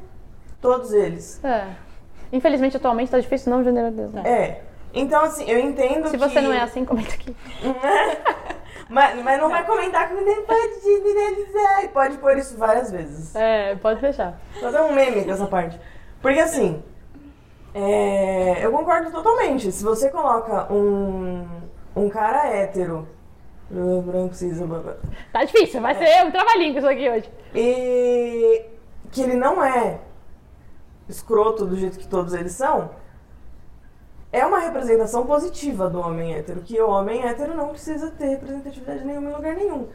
[0.61, 1.43] Todos eles.
[1.45, 1.69] É.
[2.33, 4.27] Infelizmente, atualmente tá difícil não generalizar.
[4.27, 4.63] É.
[4.93, 6.17] Então, assim, eu entendo Se que...
[6.17, 7.35] você não é assim, comenta aqui.
[8.89, 11.85] mas, mas não vai comentar que nem pode generalizar.
[11.85, 13.35] E pode pôr isso várias vezes.
[13.35, 14.39] É, pode deixar.
[14.61, 15.81] Fazer um meme com essa parte.
[16.21, 16.83] Porque assim,
[17.75, 19.71] é, eu concordo totalmente.
[19.71, 21.47] Se você coloca um,
[21.95, 23.09] um cara hétero,
[23.71, 24.35] branco,
[24.67, 24.95] blá,
[25.33, 27.31] Tá difícil, vai ser um trabalhinho com isso aqui hoje.
[27.55, 28.65] e
[29.11, 30.01] que ele não é
[31.09, 32.91] escroto do jeito que todos eles são,
[34.33, 39.05] é uma representação positiva do homem hétero, que o homem hétero não precisa ter representatividade
[39.05, 39.89] nenhuma em lugar nenhum.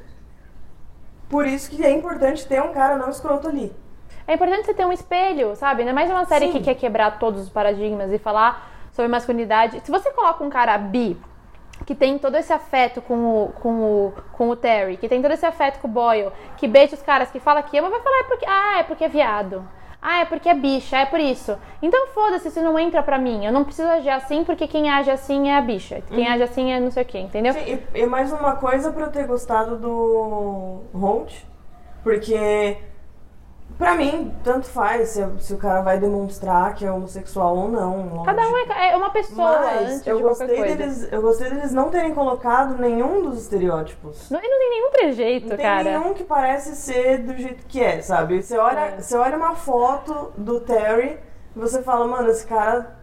[1.30, 3.74] Por isso que é importante ter um cara não escroto ali.
[4.28, 5.82] É importante você ter um espelho, sabe?
[5.82, 6.54] Ainda mais uma série Sim.
[6.54, 9.82] que quer quebrar todos os paradigmas e falar sobre masculinidade.
[9.84, 11.18] Se você coloca um cara bi,
[11.86, 15.32] que tem todo esse afeto com o, com o, com o Terry, que tem todo
[15.32, 18.20] esse afeto com o Boyle, que beija os caras, que fala que ama, vai falar
[18.20, 19.68] é porque, ah, é porque é viado.
[20.02, 21.58] Ah, é porque é bicha, é por isso.
[21.82, 23.44] Então foda-se, isso não entra pra mim.
[23.44, 26.02] Eu não preciso agir assim porque quem age assim é a bicha.
[26.08, 27.54] Quem age assim é não sei o quê, entendeu?
[27.54, 31.34] Sim, e, e mais uma coisa pra eu ter gostado do Holt,
[32.04, 32.78] porque
[33.78, 38.24] pra mim, tanto faz se, se o cara vai demonstrar que é homossexual ou não.
[38.24, 38.74] Cada um lógico.
[38.74, 40.76] é, é uma pessoa Mas antes eu de qualquer gostei, coisa.
[40.76, 44.30] deles, eu gostei deles não terem colocado nenhum dos estereótipos.
[44.30, 45.84] Não, e não tem nenhum trejeito, Não tem cara.
[46.00, 48.42] nenhum que parece ser do jeito que é, sabe?
[48.42, 49.00] Você olha, É.
[49.02, 51.20] você olha uma foto do Terry
[51.56, 52.96] e você fala, mano, esse cara,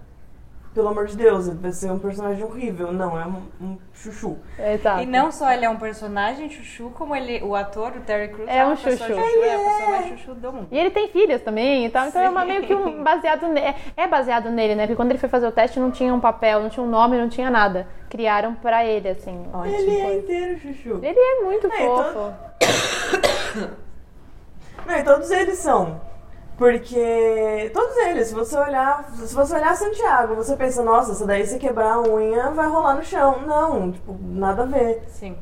[0.74, 2.92] pelo amor de Deus, ele vai ser um personagem horrível.
[2.92, 4.38] Não, é um, um chuchu.
[4.58, 5.02] Exato.
[5.02, 8.48] E não só ele é um personagem chuchu, como ele, o ator, o Terry Crews,
[8.48, 9.20] É um uma pessoa chuchu.
[9.20, 9.42] chuchu.
[9.42, 10.68] É a pessoa mais chuchu do mundo.
[10.70, 13.74] E ele tem filhas também e tal, então é uma meio que um baseado nele.
[13.96, 14.84] É baseado nele, né?
[14.86, 17.18] Porque quando ele foi fazer o teste não tinha um papel, não tinha um nome,
[17.18, 17.86] não tinha nada.
[18.08, 19.44] Criaram pra ele, assim.
[19.52, 19.74] Ótimo.
[19.74, 21.00] Ele é inteiro chuchu.
[21.02, 23.72] Ele é muito É, então- fofo.
[24.86, 26.00] Não, e todos eles são.
[26.58, 31.44] Porque todos eles, se você olhar, se você olhar Santiago, você pensa, nossa, essa daí
[31.46, 33.40] se quebrar a unha vai rolar no chão.
[33.46, 35.02] Não, tipo, nada a ver.
[35.08, 35.36] Sim.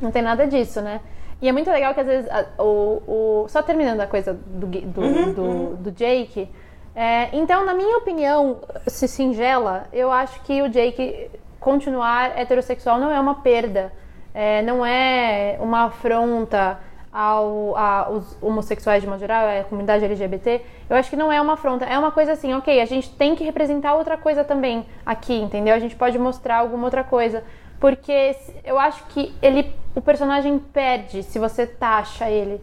[0.00, 1.00] Não tem nada disso, né?
[1.40, 4.66] E é muito legal que às vezes a- o, o- só terminando a coisa do,
[4.66, 6.48] do, Uhum, do, do Jake.
[6.94, 13.10] é, então, na minha opinião, se singela, eu acho que o Jake continuar heterossexual não
[13.10, 13.92] é uma perda,
[14.32, 16.78] é, não é uma afronta
[17.12, 20.62] ao, aos homossexuais de modo geral, à comunidade LGBT.
[20.88, 23.34] Eu acho que não é uma afronta, é uma coisa assim, ok, a gente tem
[23.36, 25.74] que representar outra coisa também aqui, entendeu?
[25.74, 27.44] A gente pode mostrar alguma outra coisa.
[27.78, 32.60] Porque eu acho que ele, o personagem perde se você taxa ele.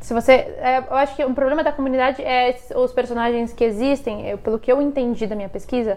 [0.00, 4.28] Se você, é, eu acho que o problema da comunidade é os personagens que existem,
[4.28, 5.96] eu- pelo que eu entendi da minha pesquisa.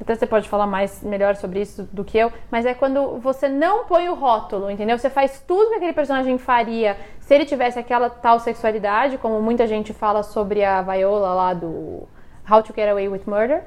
[0.00, 3.48] Até você pode falar mais melhor sobre isso do que eu, mas é quando você
[3.48, 4.98] não põe o rótulo, entendeu?
[4.98, 9.66] Você faz tudo que aquele personagem faria se ele tivesse aquela tal sexualidade, como muita
[9.66, 12.06] gente fala sobre a Viola lá do
[12.48, 13.64] How to Get Away with Murder.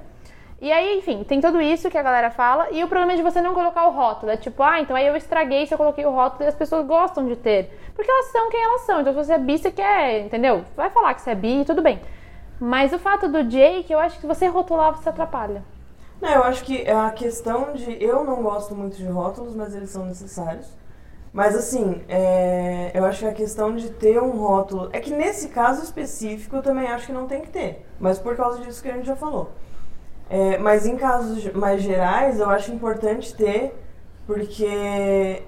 [0.61, 3.21] E aí, enfim, tem tudo isso que a galera fala, e o problema é de
[3.21, 4.31] você não colocar o rótulo.
[4.31, 6.85] É tipo, ah, então aí eu estraguei se eu coloquei o rótulo e as pessoas
[6.85, 7.71] gostam de ter.
[7.95, 9.01] Porque elas são quem elas são.
[9.01, 10.63] Então, se você é bi, você quer, entendeu?
[10.75, 12.01] Vai falar que você é bi tudo bem.
[12.59, 15.63] Mas o fato do Jake, eu acho que se você rotular, você atrapalha.
[16.21, 18.03] Não, eu acho que é a questão de.
[18.03, 20.67] Eu não gosto muito de rótulos, mas eles são necessários.
[21.31, 24.89] Mas assim, é, eu acho que a questão de ter um rótulo.
[24.91, 27.85] É que nesse caso específico eu também acho que não tem que ter.
[27.99, 29.51] Mas por causa disso que a gente já falou.
[30.29, 33.73] É, mas em casos mais gerais, eu acho importante ter,
[34.27, 35.43] porque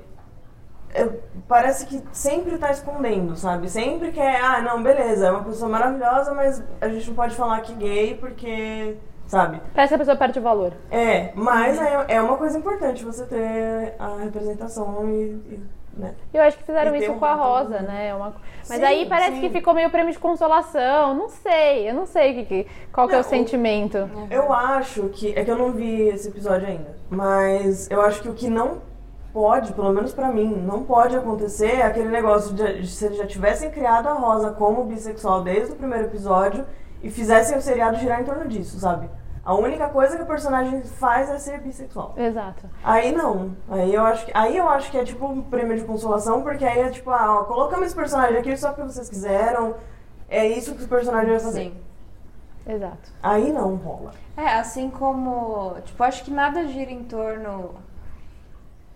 [0.93, 1.09] é,
[1.47, 3.69] parece que sempre tá escondendo, sabe?
[3.69, 7.35] Sempre que é, ah, não, beleza, é uma pessoa maravilhosa, mas a gente não pode
[7.35, 8.97] falar que gay porque,
[9.31, 9.61] sabe?
[9.73, 10.73] Parece que a pessoa perde o valor.
[10.91, 15.13] É, mas é, é uma coisa importante você ter a representação e,
[15.53, 15.59] e
[15.97, 16.13] né?
[16.33, 17.87] Eu acho que fizeram E isso um com a Rosa, né?
[17.87, 18.07] né?
[18.07, 18.33] É uma-
[18.69, 19.41] Mas Sim, aí parece sim.
[19.41, 21.13] que ficou meio prêmio de consolação.
[21.13, 24.09] Não sei, eu não sei que, qual que é o Não, o- sentimento.
[24.29, 25.33] Eu acho que.
[25.37, 26.95] É que eu não vi esse episódio ainda.
[27.09, 28.77] Mas eu acho que o que não
[29.33, 33.17] pode, pelo menos pra mim, não pode acontecer é aquele negócio de, de se eles
[33.17, 36.65] já tivessem criado a Rosa como bissexual desde o primeiro episódio
[37.03, 39.09] e fizessem o seriado girar em torno disso, sabe?
[39.43, 42.13] A única coisa que a personagem faz é ser bissexual.
[42.15, 42.69] Exato.
[42.83, 43.55] Aí não.
[43.69, 46.63] Aí eu acho que, aí eu acho que é tipo um prêmio de consolação, porque
[46.63, 49.75] aí é tipo, ah, ó, colocamos esse personagem aqui só porque vocês quiseram.
[50.29, 51.63] É isso que o personagem vai fazer.
[51.63, 51.77] Sim.
[52.67, 53.11] Exato.
[53.23, 54.11] Aí não rola.
[54.37, 55.75] É, assim como.
[55.85, 57.71] Tipo, acho que nada gira em torno.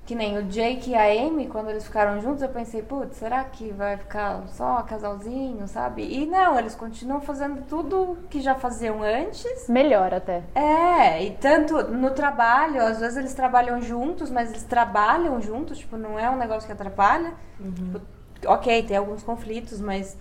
[0.06, 3.44] Que nem o Jake e a Amy, quando eles ficaram juntos, eu pensei, putz, será
[3.44, 6.04] que vai ficar só casalzinho, sabe?
[6.04, 9.68] E não, eles continuam fazendo tudo que já faziam antes.
[9.68, 10.44] Melhor até.
[10.54, 15.98] É, e tanto no trabalho, às vezes eles trabalham juntos, mas eles trabalham juntos, tipo,
[15.98, 17.34] não é um negócio que atrapalha.
[17.60, 18.00] Tipo,
[18.46, 20.16] ok, tem alguns conflitos, mas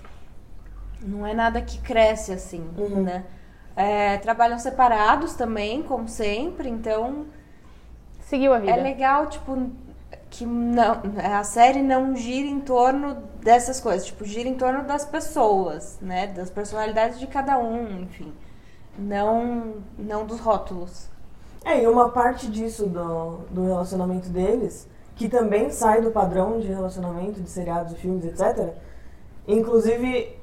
[1.03, 3.03] não é nada que cresce assim, Uhum.
[3.03, 3.25] né?
[3.77, 7.27] É, trabalham separados também, como sempre, então
[8.27, 8.73] Seguiu a vida.
[8.73, 9.71] é legal, tipo,
[10.31, 15.05] que não, a série não gira em torno dessas coisas, tipo, gira em torno das
[15.05, 16.27] pessoas, né?
[16.29, 18.33] Das personalidades de cada um, enfim.
[18.99, 21.09] Não, não dos rótulos.
[21.65, 26.67] É, e uma parte disso do, do relacionamento deles, que também sai do padrão de
[26.67, 28.75] relacionamento de seriados e filmes, etc.
[29.47, 30.37] Inclusive,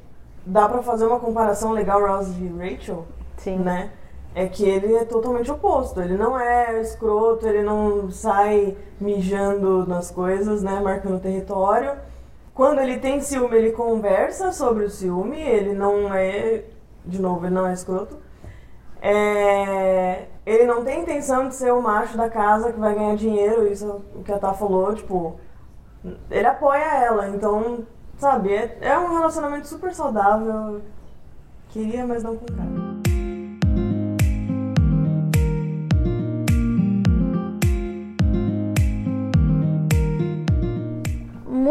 [0.46, 3.06] dá pra fazer uma comparação legal Ross e Rachel,
[3.38, 3.58] Sim.
[3.60, 3.92] né?
[4.34, 6.02] É que ele é totalmente oposto.
[6.02, 10.80] Ele não é escroto, ele não sai mijando nas coisas, né?
[10.80, 11.94] Marcando território.
[12.54, 15.42] Quando ele tem ciúme, ele conversa sobre o ciúme.
[15.42, 16.64] Ele não é.
[17.06, 18.18] De novo, ele não é escroto.
[19.02, 23.68] É, ele não tem intenção de ser o macho da casa que vai ganhar dinheiro,
[23.68, 25.40] isso é o que a Tá falou, tipo,
[26.30, 27.80] ele apoia ela, então,
[28.18, 30.82] sabe, é, é um relacionamento super saudável.
[31.70, 33.11] Queria, mas não com cara.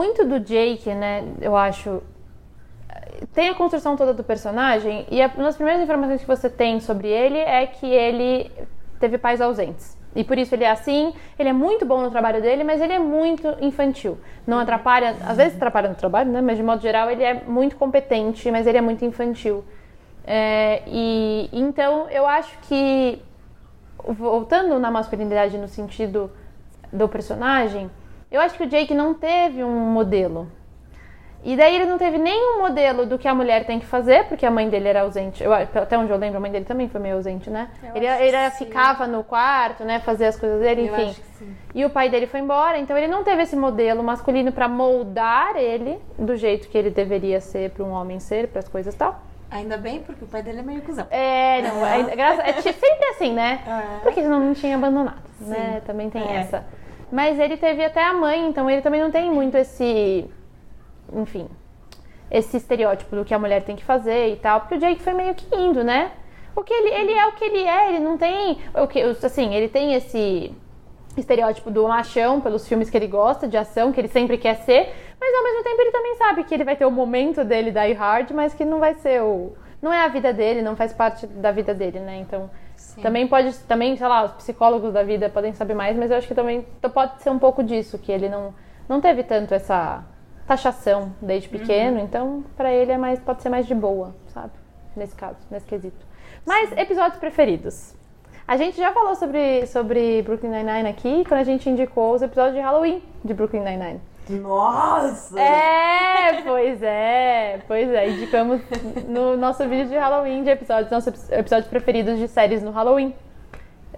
[0.00, 2.02] Muito do Jake, né, eu acho,
[3.34, 7.08] tem a construção toda do personagem e uma das primeiras informações que você tem sobre
[7.08, 8.50] ele é que ele
[8.98, 9.98] teve pais ausentes.
[10.16, 12.94] E por isso ele é assim, ele é muito bom no trabalho dele, mas ele
[12.94, 14.16] é muito infantil.
[14.46, 16.40] Não atrapalha, às vezes atrapalha no trabalho, né?
[16.40, 19.62] Mas de modo geral ele é muito competente, mas ele é muito infantil.
[20.24, 23.22] É, e então eu acho que
[24.02, 26.30] voltando na masculinidade no sentido
[26.90, 27.90] do personagem,
[28.31, 30.49] eu acho que o Jake não teve um modelo.
[31.43, 34.45] E daí ele não teve nenhum modelo do que a mulher tem que fazer, porque
[34.45, 35.43] a mãe dele era ausente.
[35.43, 37.69] Eu, até onde eu lembro, a mãe dele também foi meio ausente, né?
[37.83, 38.66] Eu Ele, ele sim.
[38.66, 40.01] ficava no quarto, né?
[40.01, 41.09] Fazia as coisas dele, Eu enfim.
[41.11, 41.57] acho que sim.
[41.75, 45.57] E o pai dele foi embora, então ele não teve esse modelo masculino pra moldar
[45.57, 48.99] ele do jeito que ele deveria ser para um homem ser, para as coisas e
[48.99, 49.19] tal.
[49.51, 51.07] Ainda bem, porque o pai dele é meio cuzão.
[51.11, 53.62] É, não, é, graça- é sempre assim, né?
[53.66, 54.01] É.
[54.03, 55.81] Porque senão não tinha abandonado, né?
[55.87, 56.37] Também tem É.
[56.37, 56.66] essa.
[57.11, 60.29] Mas ele teve até a mãe, então ele também não tem muito esse.
[61.12, 61.49] Enfim.
[62.31, 64.61] Esse estereótipo do que a mulher tem que fazer e tal.
[64.61, 66.12] Porque o Jake foi meio que indo, né?
[66.55, 68.59] O que ele, ele é o que ele é, ele não tem.
[68.75, 70.55] O que, assim, ele tem esse
[71.16, 74.94] estereótipo do machão pelos filmes que ele gosta, de ação, que ele sempre quer ser,
[75.18, 77.92] mas ao mesmo tempo ele também sabe que ele vai ter o momento dele die
[77.92, 79.53] hard, mas que não vai ser o.
[79.83, 82.18] Não é a vida dele, não faz parte da vida dele, né?
[82.18, 82.51] Então.
[83.00, 83.02] Sim.
[83.02, 86.28] Também pode, também, sei lá, os psicólogos da vida podem saber mais, mas eu acho
[86.28, 88.54] que também pode ser um pouco disso, que ele não,
[88.88, 90.04] não teve tanto essa
[90.46, 94.52] taxação desde pequeno, então pra ele é mais, pode ser mais de boa, sabe?
[94.94, 96.06] Nesse caso, nesse quesito.
[96.44, 97.94] Mas episódios preferidos.
[98.46, 102.56] A gente já falou sobre, sobre Brooklyn Nine-Nine aqui, quando a gente indicou os episódios
[102.56, 104.00] de Halloween de Brooklyn Nine-Nine.
[104.28, 105.40] Nossa!
[105.40, 108.09] É, pois é, pois é.
[108.11, 108.61] Indicamos
[109.09, 113.14] no nosso vídeo de Halloween de episódios, nossos episódios preferidos de séries no Halloween.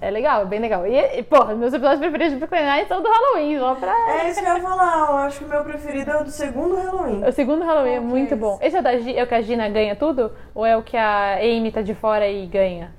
[0.01, 0.85] É legal, bem legal.
[0.85, 3.95] E, e porra, meus episódios preferidos de Brooklyn Nine são do Halloween, só pra.
[4.21, 6.31] É isso que eu ia falar, eu acho que o meu preferido é o do
[6.31, 7.25] segundo Halloween.
[7.25, 8.41] O segundo Halloween é é muito esse?
[8.41, 8.59] bom.
[8.61, 10.33] Esse é da, é o que a Gina ganha tudo?
[10.55, 12.93] Ou é o que a Amy tá de fora e ganha?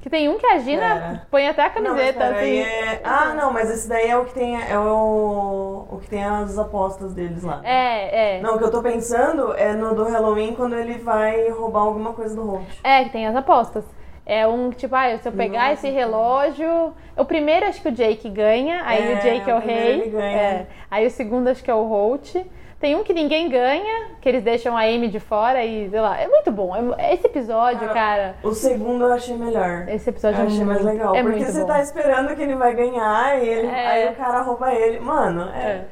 [0.00, 2.70] Que tem um que a Gina põe até a Não, camiseta, aí assim.
[2.70, 3.00] é...
[3.04, 6.58] Ah, não, mas esse daí é o que tem, é o, o que tem as
[6.58, 7.60] apostas deles lá.
[7.62, 8.40] É, é.
[8.40, 12.14] Não, o que eu tô pensando é no do Halloween quando ele vai roubar alguma
[12.14, 12.80] coisa do Holt.
[12.82, 13.84] É, que tem as apostas.
[14.24, 16.94] É um tipo, ah, se eu pegar Nossa, esse relógio.
[17.16, 20.14] O primeiro acho que o Jake ganha, aí É, o Jake é o o rei.
[20.16, 20.66] é.
[20.90, 22.36] Aí o segundo acho que é o Holt.
[22.80, 26.18] Tem um que ninguém ganha, que eles deixam a Amy de fora e, sei lá,
[26.18, 26.74] é muito bom.
[26.96, 28.34] É- Esse episódio, Cara, cara.
[28.42, 29.86] O segundo eu achei melhor.
[29.86, 31.14] Esse episódio Eu é achei muito, mais legal.
[31.14, 31.66] É porque você bom.
[31.66, 33.86] tá esperando que ele vai ganhar e ele, É.
[33.86, 34.98] aí o cara rouba ele.
[34.98, 35.84] Mano, é.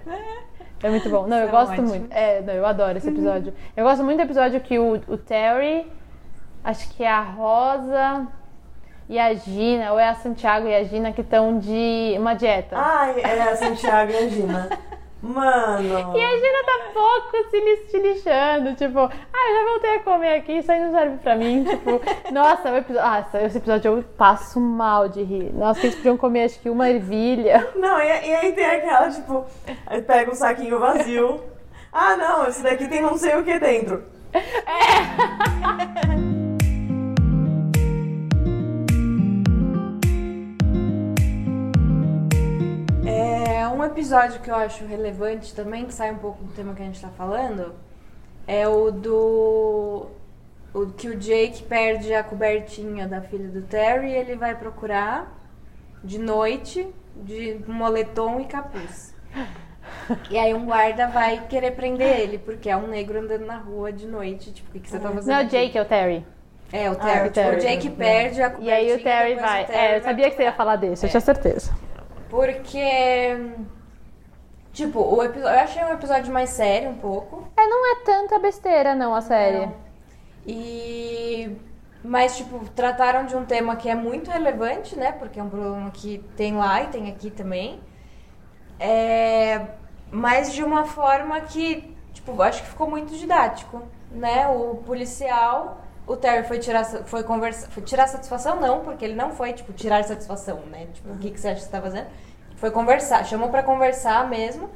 [0.83, 1.27] É muito bom.
[1.27, 1.91] Não, eu gosto ótimos.
[1.91, 2.11] muito.
[2.11, 3.53] É, não, eu adoro esse episódio.
[3.77, 5.87] Eu gosto muito do episódio que o, o Terry,
[6.65, 8.27] acho que é a Rosa
[9.11, 12.77] e a Gina, ou é a Santiago e a Gina que estão de uma dieta.
[12.79, 14.69] Ai, é a Santiago e a Gina.
[15.21, 16.17] Mano.
[16.17, 19.99] E a Gina tá pouco se li- se lixando, tipo, ah, eu já voltei a
[20.01, 21.65] comer aqui, isso aí não serve pra mim.
[21.69, 22.01] Tipo,
[22.33, 25.53] nossa, o episódio, ah, esse episódio eu passo mal de rir.
[25.53, 27.69] Nossa, eles podiam comer acho que uma ervilha.
[27.75, 29.45] Não, e, e aí tem aquela, tipo,
[30.07, 31.41] pega um saquinho vazio.
[31.91, 34.05] Ah, não, esse daqui tem não sei o que dentro.
[34.35, 34.43] É,
[43.89, 47.01] episódio que eu acho relevante também, que sai um pouco do tema que a gente
[47.01, 47.75] tá falando,
[48.47, 50.07] é o do.
[50.75, 55.35] O que o Jake perde a cobertinha da filha do Terry e ele vai procurar
[56.05, 59.15] de noite, de moletom e capuz.
[60.31, 63.91] E aí um guarda vai querer prender ele, porque é um negro andando na rua
[63.91, 64.53] de noite.
[64.53, 65.27] Tipo, o que, que você tá fazendo?
[65.27, 65.51] Não é o aqui?
[65.51, 66.27] Jake, é o Terry.
[66.71, 67.19] É, o Ah, Terry.
[67.19, 67.57] é o Tipo, Terry.
[67.57, 69.65] o Jake perde a E cobertinha aí o Terry vai.
[69.65, 71.11] o Terry É, eu vai sabia que você ia falar desse, eu É.
[71.11, 71.73] tinha certeza.
[72.29, 72.79] Porque.
[74.79, 75.57] Tipo, o episódio.
[75.57, 77.49] Eu achei um episódio mais sério um pouco.
[77.57, 79.67] É, não é tanta besteira, não, a série.
[79.67, 79.75] Não.
[80.47, 81.57] E.
[82.05, 85.11] Mas, tipo, trataram de um tema que é muito relevante, né?
[85.11, 87.81] Porque é um problema que tem lá e tem aqui também.
[88.79, 89.67] É...
[90.13, 94.47] Mas de uma forma que, tipo, acho que ficou muito didático, né?
[94.47, 99.33] O policial, o Terry foi tirar, foi conversar, foi tirar satisfação, não, porque ele não
[99.33, 100.87] foi, tipo, tirar satisfação, né?
[100.95, 102.07] Tipo, o que, que você acha que você tá fazendo?
[102.61, 104.69] Foi conversar, chamou pra conversar mesmo.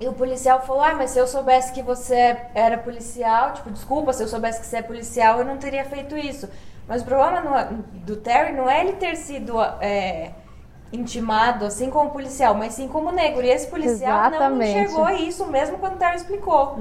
[0.00, 4.12] E o policial falou: Ah, mas se eu soubesse que você era policial, tipo, desculpa,
[4.12, 6.48] se eu soubesse que você é policial, eu não teria feito isso.
[6.86, 10.30] Mas o problema não do Terry não é ele ter sido é,
[10.92, 13.44] intimado assim como policial, mas sim como negro.
[13.44, 14.70] E esse policial não Exatamente.
[14.70, 16.78] enxergou isso mesmo quando o Terry explicou.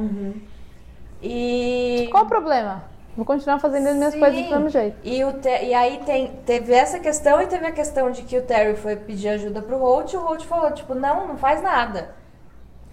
[1.21, 2.07] E.
[2.11, 2.83] Qual o problema?
[3.17, 4.19] Vou continuar fazendo as minhas Sim.
[4.19, 4.97] coisas do mesmo jeito.
[5.03, 8.37] E, o Te- e aí tem, teve essa questão e teve a questão de que
[8.37, 11.61] o Terry foi pedir ajuda pro Holt e o Holt falou, tipo, não, não faz
[11.61, 12.15] nada.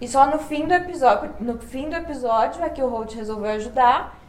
[0.01, 3.51] E só no fim do episódio, no fim do episódio é que o Holt resolveu
[3.51, 4.19] ajudar.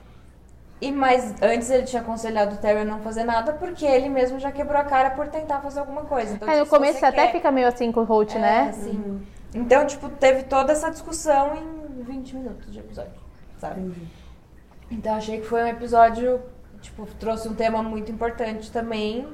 [0.82, 4.38] E mas antes ele tinha aconselhado o Terry a não fazer nada porque ele mesmo
[4.38, 6.34] já quebrou a cara por tentar fazer alguma coisa.
[6.34, 8.38] Então, É, tipo, no se começo até quer- fica meio assim com o Holt, é,
[8.38, 8.72] né?
[8.74, 9.26] Sim.
[9.54, 13.12] Então, tipo, teve toda essa discussão em 20 minutos de episódio,
[13.58, 13.90] sabe?
[14.90, 16.40] Então achei que foi um episódio,
[16.80, 19.26] tipo, trouxe um tema muito importante também,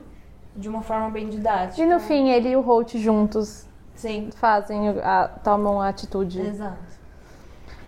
[0.57, 1.83] de uma forma bem didática.
[1.83, 4.31] E no fim, ele e o Holt juntos Sim.
[4.35, 6.41] fazem, a, tomam a atitude.
[6.41, 6.93] Exato.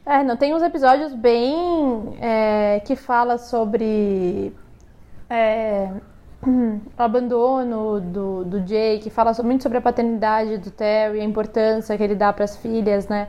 [0.07, 4.55] É, não, tem uns episódios bem é, que fala sobre
[5.31, 5.89] é,
[6.47, 12.03] o abandono do, do Jake, fala muito sobre a paternidade do Terry, a importância que
[12.03, 13.29] ele dá para as filhas, né?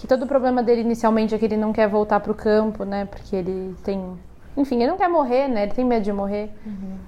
[0.00, 3.04] Que todo o problema dele inicialmente é que ele não quer voltar pro campo, né?
[3.04, 4.16] Porque ele tem.
[4.56, 5.64] Enfim, ele não quer morrer, né?
[5.64, 6.50] Ele tem medo de morrer.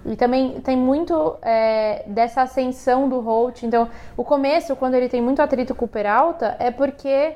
[0.06, 3.62] E também tem muito é, dessa ascensão do Holt.
[3.62, 7.34] Então, o começo, quando ele tem muito atrito com o Peralta, é porque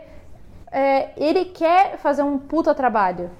[0.72, 3.30] é, ele quer fazer um puta trabalho.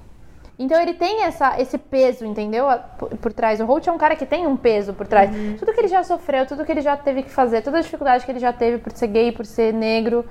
[0.56, 2.66] Então ele tem essa, esse peso, entendeu?
[2.96, 3.58] Por, por trás.
[3.60, 5.30] O Holt é um cara que tem um peso por trás.
[5.58, 8.24] Tudo que ele já sofreu, tudo que ele já teve que fazer, toda a dificuldade
[8.24, 10.24] que ele já teve por ser gay, por ser negro,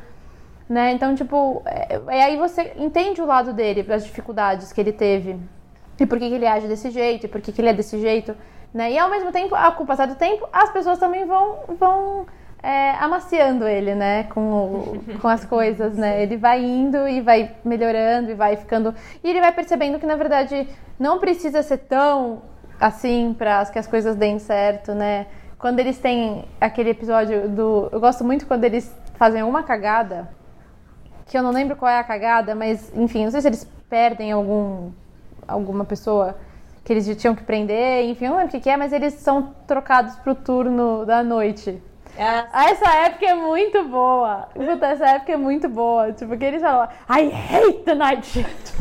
[0.73, 0.91] né?
[0.91, 5.39] Então, tipo, é, é aí você entende o lado dele, as dificuldades que ele teve.
[5.99, 7.99] E por que, que ele age desse jeito, e por que, que ele é desse
[7.99, 8.35] jeito,
[8.73, 8.91] né?
[8.91, 12.25] E ao mesmo tempo, com o passar do tempo, as pessoas também vão, vão
[12.63, 14.23] é, amaciando ele, né?
[14.23, 16.23] Com, o- com as coisas, né?
[16.23, 18.95] Ele vai indo e vai melhorando e vai ficando.
[19.23, 20.67] E ele vai percebendo que, na verdade,
[20.99, 22.41] não precisa ser tão
[22.79, 25.27] assim para que as coisas deem certo, né?
[25.59, 27.89] Quando eles têm aquele episódio do.
[27.91, 30.27] Eu gosto muito quando eles fazem uma cagada,
[31.27, 34.31] que eu não lembro qual é a cagada, mas enfim, não sei se eles perdem
[34.31, 34.91] algum
[35.47, 36.37] alguma pessoa
[36.83, 39.13] que eles já tinham que prender, enfim, eu não lembro o que, é, mas eles
[39.15, 41.81] são trocados pro turno da noite.
[42.19, 44.47] Ah, Ah, Essa época é muito boa.
[44.53, 46.11] Puta, essa época é muito boa.
[46.11, 48.73] Tipo, que eles falam, I hate the night shift.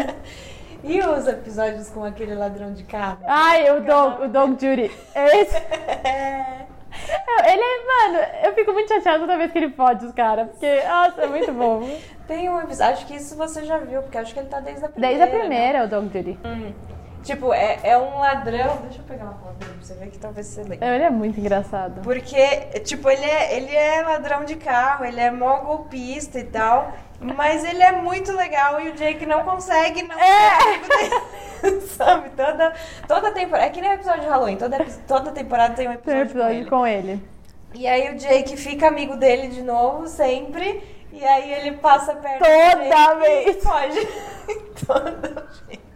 [0.84, 3.18] e os episódios com aquele ladrão de carro?
[3.26, 4.90] Ai, o Dog, o Dog Judy.
[5.14, 5.56] Esse.
[7.44, 10.48] Ele é, mano, eu fico muito chateada toda vez que ele fode os caras.
[10.50, 11.88] Porque, nossa, é muito bom.
[12.26, 14.84] Tem um episódio, acho que isso você já viu, porque acho que ele tá desde
[14.84, 15.16] a primeira.
[15.16, 15.40] Desde a né?
[15.40, 16.38] primeira, o Dog Judy.
[17.22, 18.78] Tipo, é, é um ladrão.
[18.82, 20.78] Deixa eu pegar uma foto dele pra você ver que talvez você lembre.
[20.86, 22.00] Ele é muito engraçado.
[22.02, 22.46] Porque,
[22.84, 26.92] tipo, ele é, ele é ladrão de carro, ele é mó golpista e tal.
[27.20, 30.58] Mas ele é muito legal e o Jake não consegue não é.
[31.88, 32.30] Sabe?
[32.30, 32.72] Toda,
[33.06, 33.66] toda temporada.
[33.66, 34.56] É que nem o episódio de Halloween.
[34.56, 37.12] Toda, toda temporada tem um Tem um episódio, com episódio ele.
[37.12, 37.28] com ele.
[37.74, 40.82] E aí o Jake fica amigo dele de novo, sempre.
[41.12, 43.56] E aí ele passa perto Toda vez.
[43.56, 44.08] E foge.
[44.86, 45.89] Toda vez.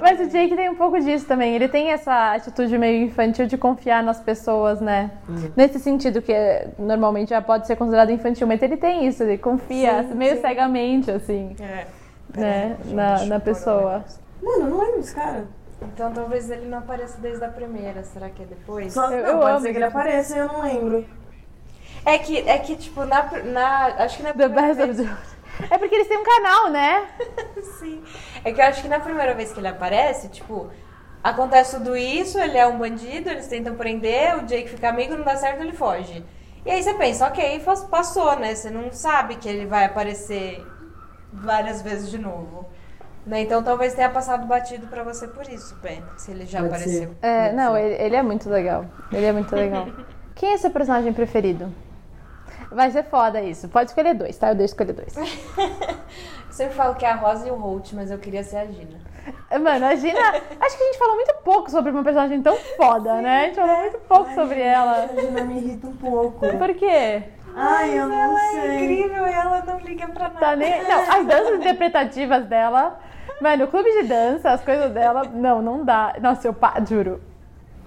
[0.00, 1.54] Mas o Jake tem um pouco disso também.
[1.54, 5.10] Ele tem essa atitude meio infantil de confiar nas pessoas, né?
[5.56, 9.38] Nesse sentido que é, normalmente já pode ser considerado infantil, mas ele tem isso, ele
[9.38, 10.42] confia Sim, meio sim.
[10.42, 11.86] cegamente, assim, É.
[12.36, 12.76] né?
[12.82, 14.04] Peraí, Na, na pessoa.
[14.42, 15.44] Mano, eu não lembro desse cara.
[15.82, 18.02] Então talvez ele não apareça desde a primeira.
[18.04, 18.92] Será que é depois?
[18.92, 19.84] Só, Eu- não, eu pode amo ser que ele.
[19.84, 21.04] apareça e eu não lembro.
[22.04, 23.86] É que, é que tipo, na, na.
[23.98, 25.00] Acho que na The primeira best vez.
[25.00, 25.31] of the...
[25.70, 27.06] É porque eles têm um canal, né?
[27.78, 28.02] Sim.
[28.44, 30.70] É que eu acho que na primeira vez que ele aparece, tipo,
[31.22, 35.24] acontece tudo isso, ele é um bandido, eles tentam prender, o Jake fica amigo, não
[35.24, 36.24] dá certo, ele foge.
[36.64, 38.54] E aí você pensa, ok, faz- passou, né?
[38.54, 40.64] Você não sabe que ele vai aparecer
[41.32, 42.66] várias vezes de novo.
[43.26, 43.42] Né?
[43.42, 47.14] Então talvez tenha passado batido pra você por isso, Ben, se ele já Pode apareceu.
[47.22, 48.84] É, não, ele, ele é muito legal.
[49.12, 49.86] Ele é muito legal.
[50.34, 51.72] Quem é seu personagem preferido?
[52.74, 53.68] Vai ser foda isso.
[53.68, 54.48] Pode escolher dois, tá?
[54.48, 55.16] Eu deixo escolher dois.
[55.16, 55.26] Eu
[56.50, 59.00] sempre falo que é a Rosa e o Holt, mas eu queria ser a Gina.
[59.50, 60.20] Mano, a Gina.
[60.20, 63.40] Acho que a gente falou muito pouco sobre uma personagem tão foda, né?
[63.40, 65.04] A gente falou muito pouco sobre ela.
[65.04, 66.40] A Gina me irrita um pouco.
[66.40, 67.22] Por quê?
[67.54, 68.84] Ai, eu não ela é sei.
[68.84, 70.40] incrível e ela não liga pra nada.
[70.40, 70.82] Tá nem...
[70.84, 72.98] Não, as danças interpretativas dela.
[73.40, 75.24] Mano, o clube de dança, as coisas dela.
[75.24, 76.14] Não, não dá.
[76.20, 76.74] Nossa, eu pa...
[76.88, 77.20] juro.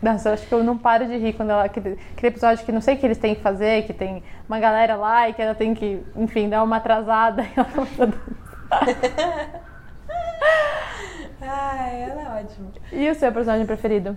[0.06, 1.64] Nossa, eu acho que eu não paro de rir quando ela.
[1.64, 4.60] Aquele, aquele episódio que não sei o que eles têm que fazer, que tem uma
[4.60, 8.04] galera lá e que ela tem que, enfim, dar uma atrasada e ela começa
[8.70, 8.86] a.
[11.42, 12.68] Ai, ela é ótima.
[12.92, 14.16] E o seu personagem preferido?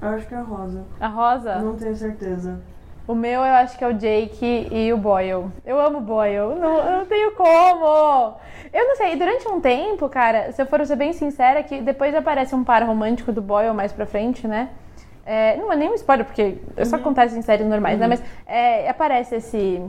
[0.00, 0.86] Eu acho que é a Rosa.
[0.98, 1.56] A Rosa?
[1.56, 2.62] Não tenho certeza.
[3.10, 5.50] O meu eu acho que é o Jake e o Boyle.
[5.66, 6.54] Eu amo o Boyle.
[6.60, 8.36] Não, eu não tenho como.
[8.72, 12.14] Eu não sei, durante um tempo, cara, se eu for ser bem sincera, que depois
[12.14, 14.68] aparece um par romântico do Boyle mais pra frente, né?
[15.26, 18.06] É, não é nem um spoiler, porque só acontece em séries normais, né?
[18.06, 19.84] Mas é, aparece esse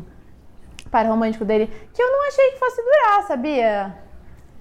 [0.89, 3.95] par romântico dele, que eu não achei que fosse durar, sabia?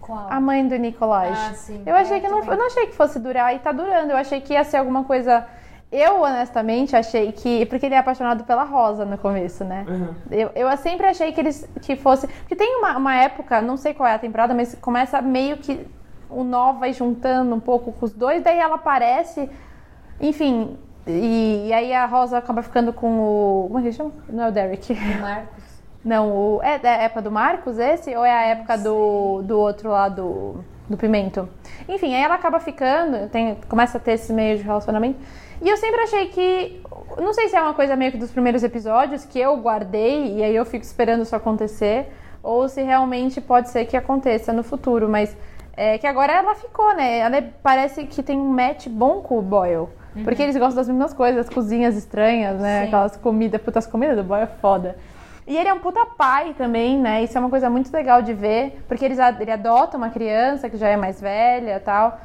[0.03, 0.27] Qual?
[0.29, 1.39] A mãe do Nicolás.
[1.51, 1.83] Ah, sim.
[1.87, 4.11] Eu achei É, que não, eu não achei que fosse durar e tá durando.
[4.11, 5.47] Eu achei que ia ser alguma coisa.
[5.93, 7.67] Eu, honestamente, achei que.
[7.67, 9.85] Porque ele é apaixonado pela Rosa no começo, né?
[9.89, 10.15] Uhum.
[10.31, 12.29] Eu, eu sempre achei que eles que fosse.
[12.29, 15.85] Porque tem uma, uma época, não sei qual é a temporada, mas começa meio que
[16.29, 19.51] o Nó vai juntando um pouco com os dois, daí ela aparece.
[20.21, 20.79] Enfim.
[21.07, 23.65] E, e aí a Rosa acaba ficando com o.
[23.67, 24.13] Como é que ele chama?
[24.29, 24.95] Não é o Derek.
[25.21, 25.81] Marcos.
[26.05, 28.15] Não, o, é da época do Marcos esse?
[28.15, 31.49] Ou é a época do, do outro lá do, do Pimento?
[31.89, 35.19] Enfim, aí ela acaba ficando, tem, começa a ter esse meio de relacionamento.
[35.63, 36.83] E eu sempre achei que.
[37.19, 40.43] Não sei se é uma coisa meio que dos primeiros episódios que eu guardei e
[40.43, 42.13] aí eu fico esperando isso acontecer.
[42.43, 45.37] Ou se realmente pode ser que aconteça no futuro, mas
[45.77, 47.19] é que agora ela ficou, né?
[47.19, 49.89] Ela é- parece que tem um match bom com o Boyle.
[50.25, 52.81] Porque eles gostam das mesmas coisas, cozinhas estranhas, né?
[52.83, 52.87] Sim.
[52.89, 54.97] Aquelas comidas, putas comidas do Boyle é foda.
[55.47, 57.23] E ele é um puta pai também, né?
[57.23, 60.77] Isso é uma coisa muito legal de ver, porque eles, ele adota uma criança que
[60.77, 62.19] já é mais velha e tal.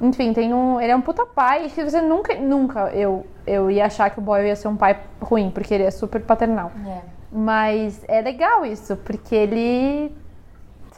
[0.00, 1.66] Enfim, tem um, ele é um puta pai.
[1.66, 4.76] E que você nunca, nunca eu, eu ia achar que o Boyle ia ser um
[4.76, 6.72] pai ruim, porque ele é super paternal.
[6.86, 7.00] É.
[7.30, 10.14] Mas é legal isso, porque ele.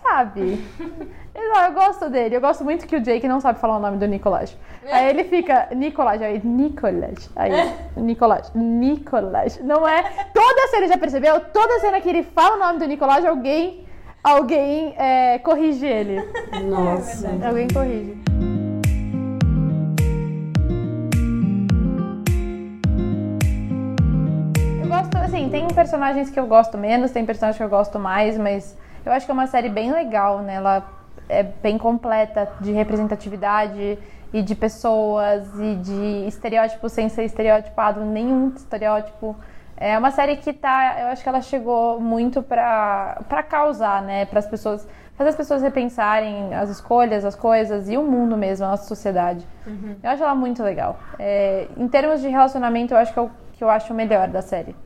[0.02, 0.64] Sabe?
[1.34, 2.36] Eu, eu gosto dele.
[2.36, 4.54] Eu gosto muito que o Jake não sabe falar o nome do Nicolás.
[4.90, 7.30] Aí ele fica Nicolás, aí Nicolás.
[7.34, 7.52] Aí,
[7.96, 9.58] Nicolás, Nicolás.
[9.62, 10.02] Não é.
[10.34, 11.40] Toda cena, já percebeu?
[11.40, 13.86] Toda cena que ele fala o nome do Nicolás, alguém.
[14.22, 16.22] Alguém é, corrige ele.
[16.68, 17.28] Nossa.
[17.44, 18.22] Alguém corrige.
[25.32, 29.10] Assim, tem personagens que eu gosto menos, tem personagens que eu gosto mais, mas eu
[29.12, 30.56] acho que é uma série bem legal, né?
[30.56, 30.86] Ela
[31.28, 33.98] é bem completa de representatividade
[34.32, 39.34] e de pessoas e de estereótipos sem ser estereotipado, nenhum estereótipo.
[39.76, 44.26] É uma série que tá, eu acho que ela chegou muito pra, pra causar, né?
[44.26, 48.66] Para as pessoas, fazer as pessoas repensarem as escolhas, as coisas e o mundo mesmo,
[48.66, 49.46] a nossa sociedade.
[50.02, 50.98] Eu acho ela muito legal.
[51.18, 54.28] É, em termos de relacionamento, eu acho que é o que eu acho o melhor
[54.28, 54.76] da série.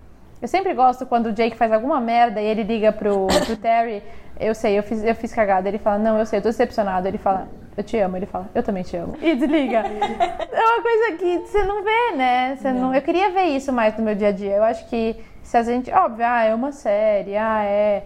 [0.41, 4.03] Eu sempre gosto quando o Jake faz alguma merda e ele liga pro, pro Terry,
[4.39, 5.69] eu sei, eu fiz, eu fiz cagada.
[5.69, 7.09] Ele fala, não, eu sei, eu tô decepcionado.
[7.09, 8.17] Ele fala, eu te amo.
[8.17, 9.15] Ele fala, eu também te amo.
[9.21, 9.79] E desliga.
[9.89, 12.57] é uma coisa que você não vê, né?
[12.57, 12.95] Você não.
[12.95, 14.57] eu queria ver isso mais no meu dia a dia.
[14.57, 15.91] Eu acho que se a gente.
[15.91, 18.05] Óbvio, ah, é uma série, ah, é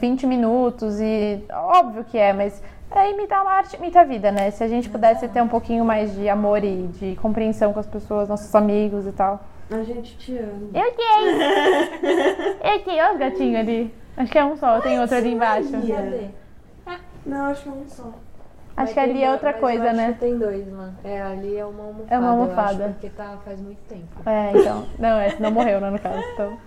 [0.00, 1.44] 20 minutos e.
[1.52, 4.50] Óbvio que é, mas é imitar a arte, imita a vida, né?
[4.50, 7.86] Se a gente pudesse ter um pouquinho mais de amor e de compreensão com as
[7.86, 9.40] pessoas, nossos amigos e tal.
[9.70, 10.68] A gente te ama.
[10.74, 11.42] Eu tenho!
[12.62, 13.94] Eu tenho, olha os gatinhos ali.
[14.16, 15.70] Acho que é um só, tem outro ali embaixo.
[15.72, 16.28] Cadê?
[17.26, 18.12] Não, acho que é um só.
[18.76, 20.16] Acho que ali é outra coisa, né?
[20.18, 20.92] tem dois lá.
[21.04, 22.14] É, ali é uma almofada.
[22.14, 22.84] É uma eu almofada.
[22.84, 24.28] acho, porque tá faz muito tempo.
[24.28, 24.86] É, então.
[24.98, 26.18] Não, esse não morreu, né, no caso.
[26.32, 26.58] Então.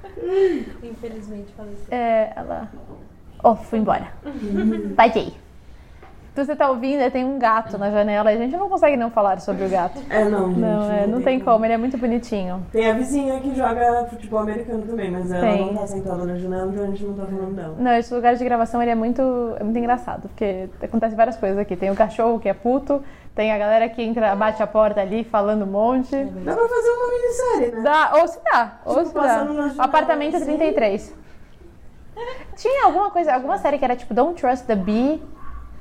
[0.83, 1.87] Infelizmente faleceu.
[1.91, 2.71] É, ela.
[3.43, 4.07] Oh, fui embora.
[4.95, 5.33] Vai, Jay.
[6.43, 9.39] Você tá ouvindo, tem um gato na janela e a gente não consegue não falar
[9.39, 9.99] sobre o gato.
[10.09, 10.59] É, não, gente.
[10.59, 12.63] Não, é, não tem como, ele é muito bonitinho.
[12.71, 15.65] Tem a vizinha que joga futebol americano também, mas ela Tem.
[15.65, 17.75] não tá sentada na janela, então a gente não tá falando dela.
[17.79, 19.21] Não, esse lugar de gravação ele é muito,
[19.59, 21.75] é muito engraçado, porque acontece várias coisas aqui.
[21.75, 25.23] Tem o cachorro que é puto, tem a galera que entra, bate a porta ali
[25.23, 26.15] falando um monte.
[26.15, 27.81] Dá pra fazer uma minissérie, né?
[27.81, 29.45] Dá, ou se dá, ou se dá.
[29.79, 30.45] Apartamento assim.
[30.57, 31.15] 33.
[32.55, 35.21] Tinha alguma coisa, alguma série que era tipo Don't Trust the Bee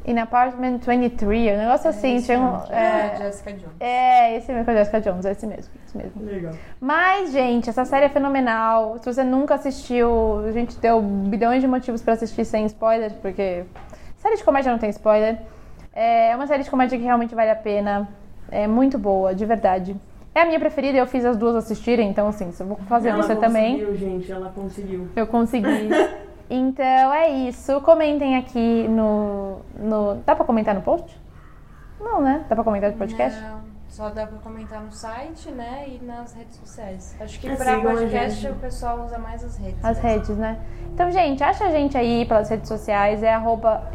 [0.06, 2.20] in Apartment 23, um negócio assim.
[2.20, 3.74] Tinha um, É, é, Jessica Jones.
[3.80, 6.22] é, esse mesmo com a Jessica Jones, é esse mesmo, esse mesmo.
[6.24, 6.52] Legal.
[6.80, 8.98] Mas, gente, essa série é fenomenal.
[8.98, 13.64] Se você nunca assistiu, a gente deu bilhões de motivos pra assistir sem spoiler, porque
[14.18, 15.38] série de comédia não tem spoiler.
[15.92, 18.08] É uma série de comédia que realmente vale a pena.
[18.50, 19.96] É muito boa, de verdade.
[20.34, 23.22] É a minha preferida, eu fiz as duas assistirem, então assim, eu vou fazer ela
[23.22, 23.78] você também.
[23.78, 25.08] conseguiu, gente, ela conseguiu.
[25.16, 25.88] Eu consegui.
[26.48, 27.80] Então é isso.
[27.80, 30.16] Comentem aqui no, no.
[30.24, 31.20] Dá pra comentar no post?
[32.00, 32.44] Não, né?
[32.48, 33.40] Dá pra comentar no podcast?
[33.40, 35.86] Não, só dá pra comentar no site, né?
[35.88, 37.16] E nas redes sociais.
[37.20, 39.84] Acho que É, pra podcast o pessoal usa mais as redes.
[39.84, 40.12] As né?
[40.12, 40.58] redes, né?
[40.92, 43.90] Então, gente, acha a gente aí pelas redes sociais, é arroba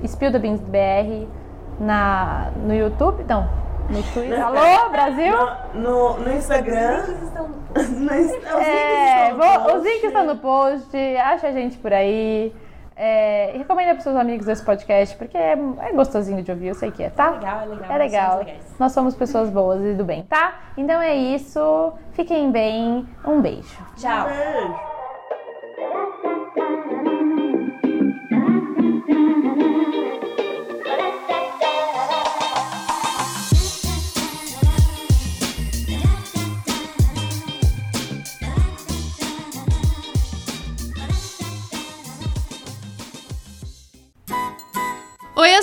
[1.79, 3.49] na, no YouTube, não,
[3.91, 4.43] no Twitter.
[4.45, 5.33] Alô, Brasil?
[5.73, 7.03] No, no, no Instagram.
[7.35, 9.87] No no os links É, estão no vou- os post.
[9.89, 12.53] links estão no post, acha a gente por aí.
[12.95, 16.75] É, e recomenda pros seus amigos esse podcast, porque é, é gostosinho de ouvir, eu
[16.75, 17.31] sei que é, tá?
[17.31, 17.91] legal, é legal.
[17.91, 18.35] É legal.
[18.37, 18.79] nós somos.
[18.79, 20.55] Nós somos pessoas boas e do bem, tá?
[20.77, 21.93] Então é isso.
[22.11, 23.07] Fiquem bem.
[23.25, 23.77] Um beijo.
[23.97, 24.27] Tchau.
[24.27, 24.90] Beijo.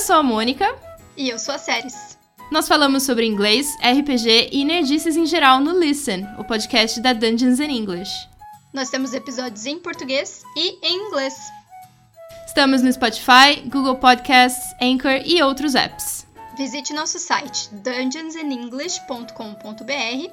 [0.09, 0.75] Sou a Mônica.
[1.19, 2.17] E eu sou a Séries.
[2.51, 7.61] Nós falamos sobre inglês, RPG e nerdices em geral no Listen, o podcast da Dungeons
[7.61, 8.11] and English.
[8.73, 11.35] Nós temos episódios em português e em inglês.
[12.47, 16.27] Estamos no Spotify, Google Podcasts, Anchor e outros apps.
[16.57, 20.33] Visite nosso site dungeonsandenglish.com.br,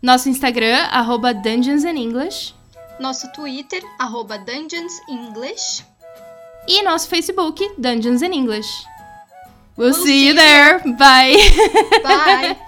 [0.00, 2.54] Nosso Instagram, arroba Dungeons English.
[2.98, 5.84] nosso Twitter, arroba dungeonsenglish.
[6.68, 8.68] E nosso Facebook, Dungeons and English.
[9.76, 10.80] We'll, see you there.
[10.98, 11.36] Bye!
[12.02, 12.58] Bye!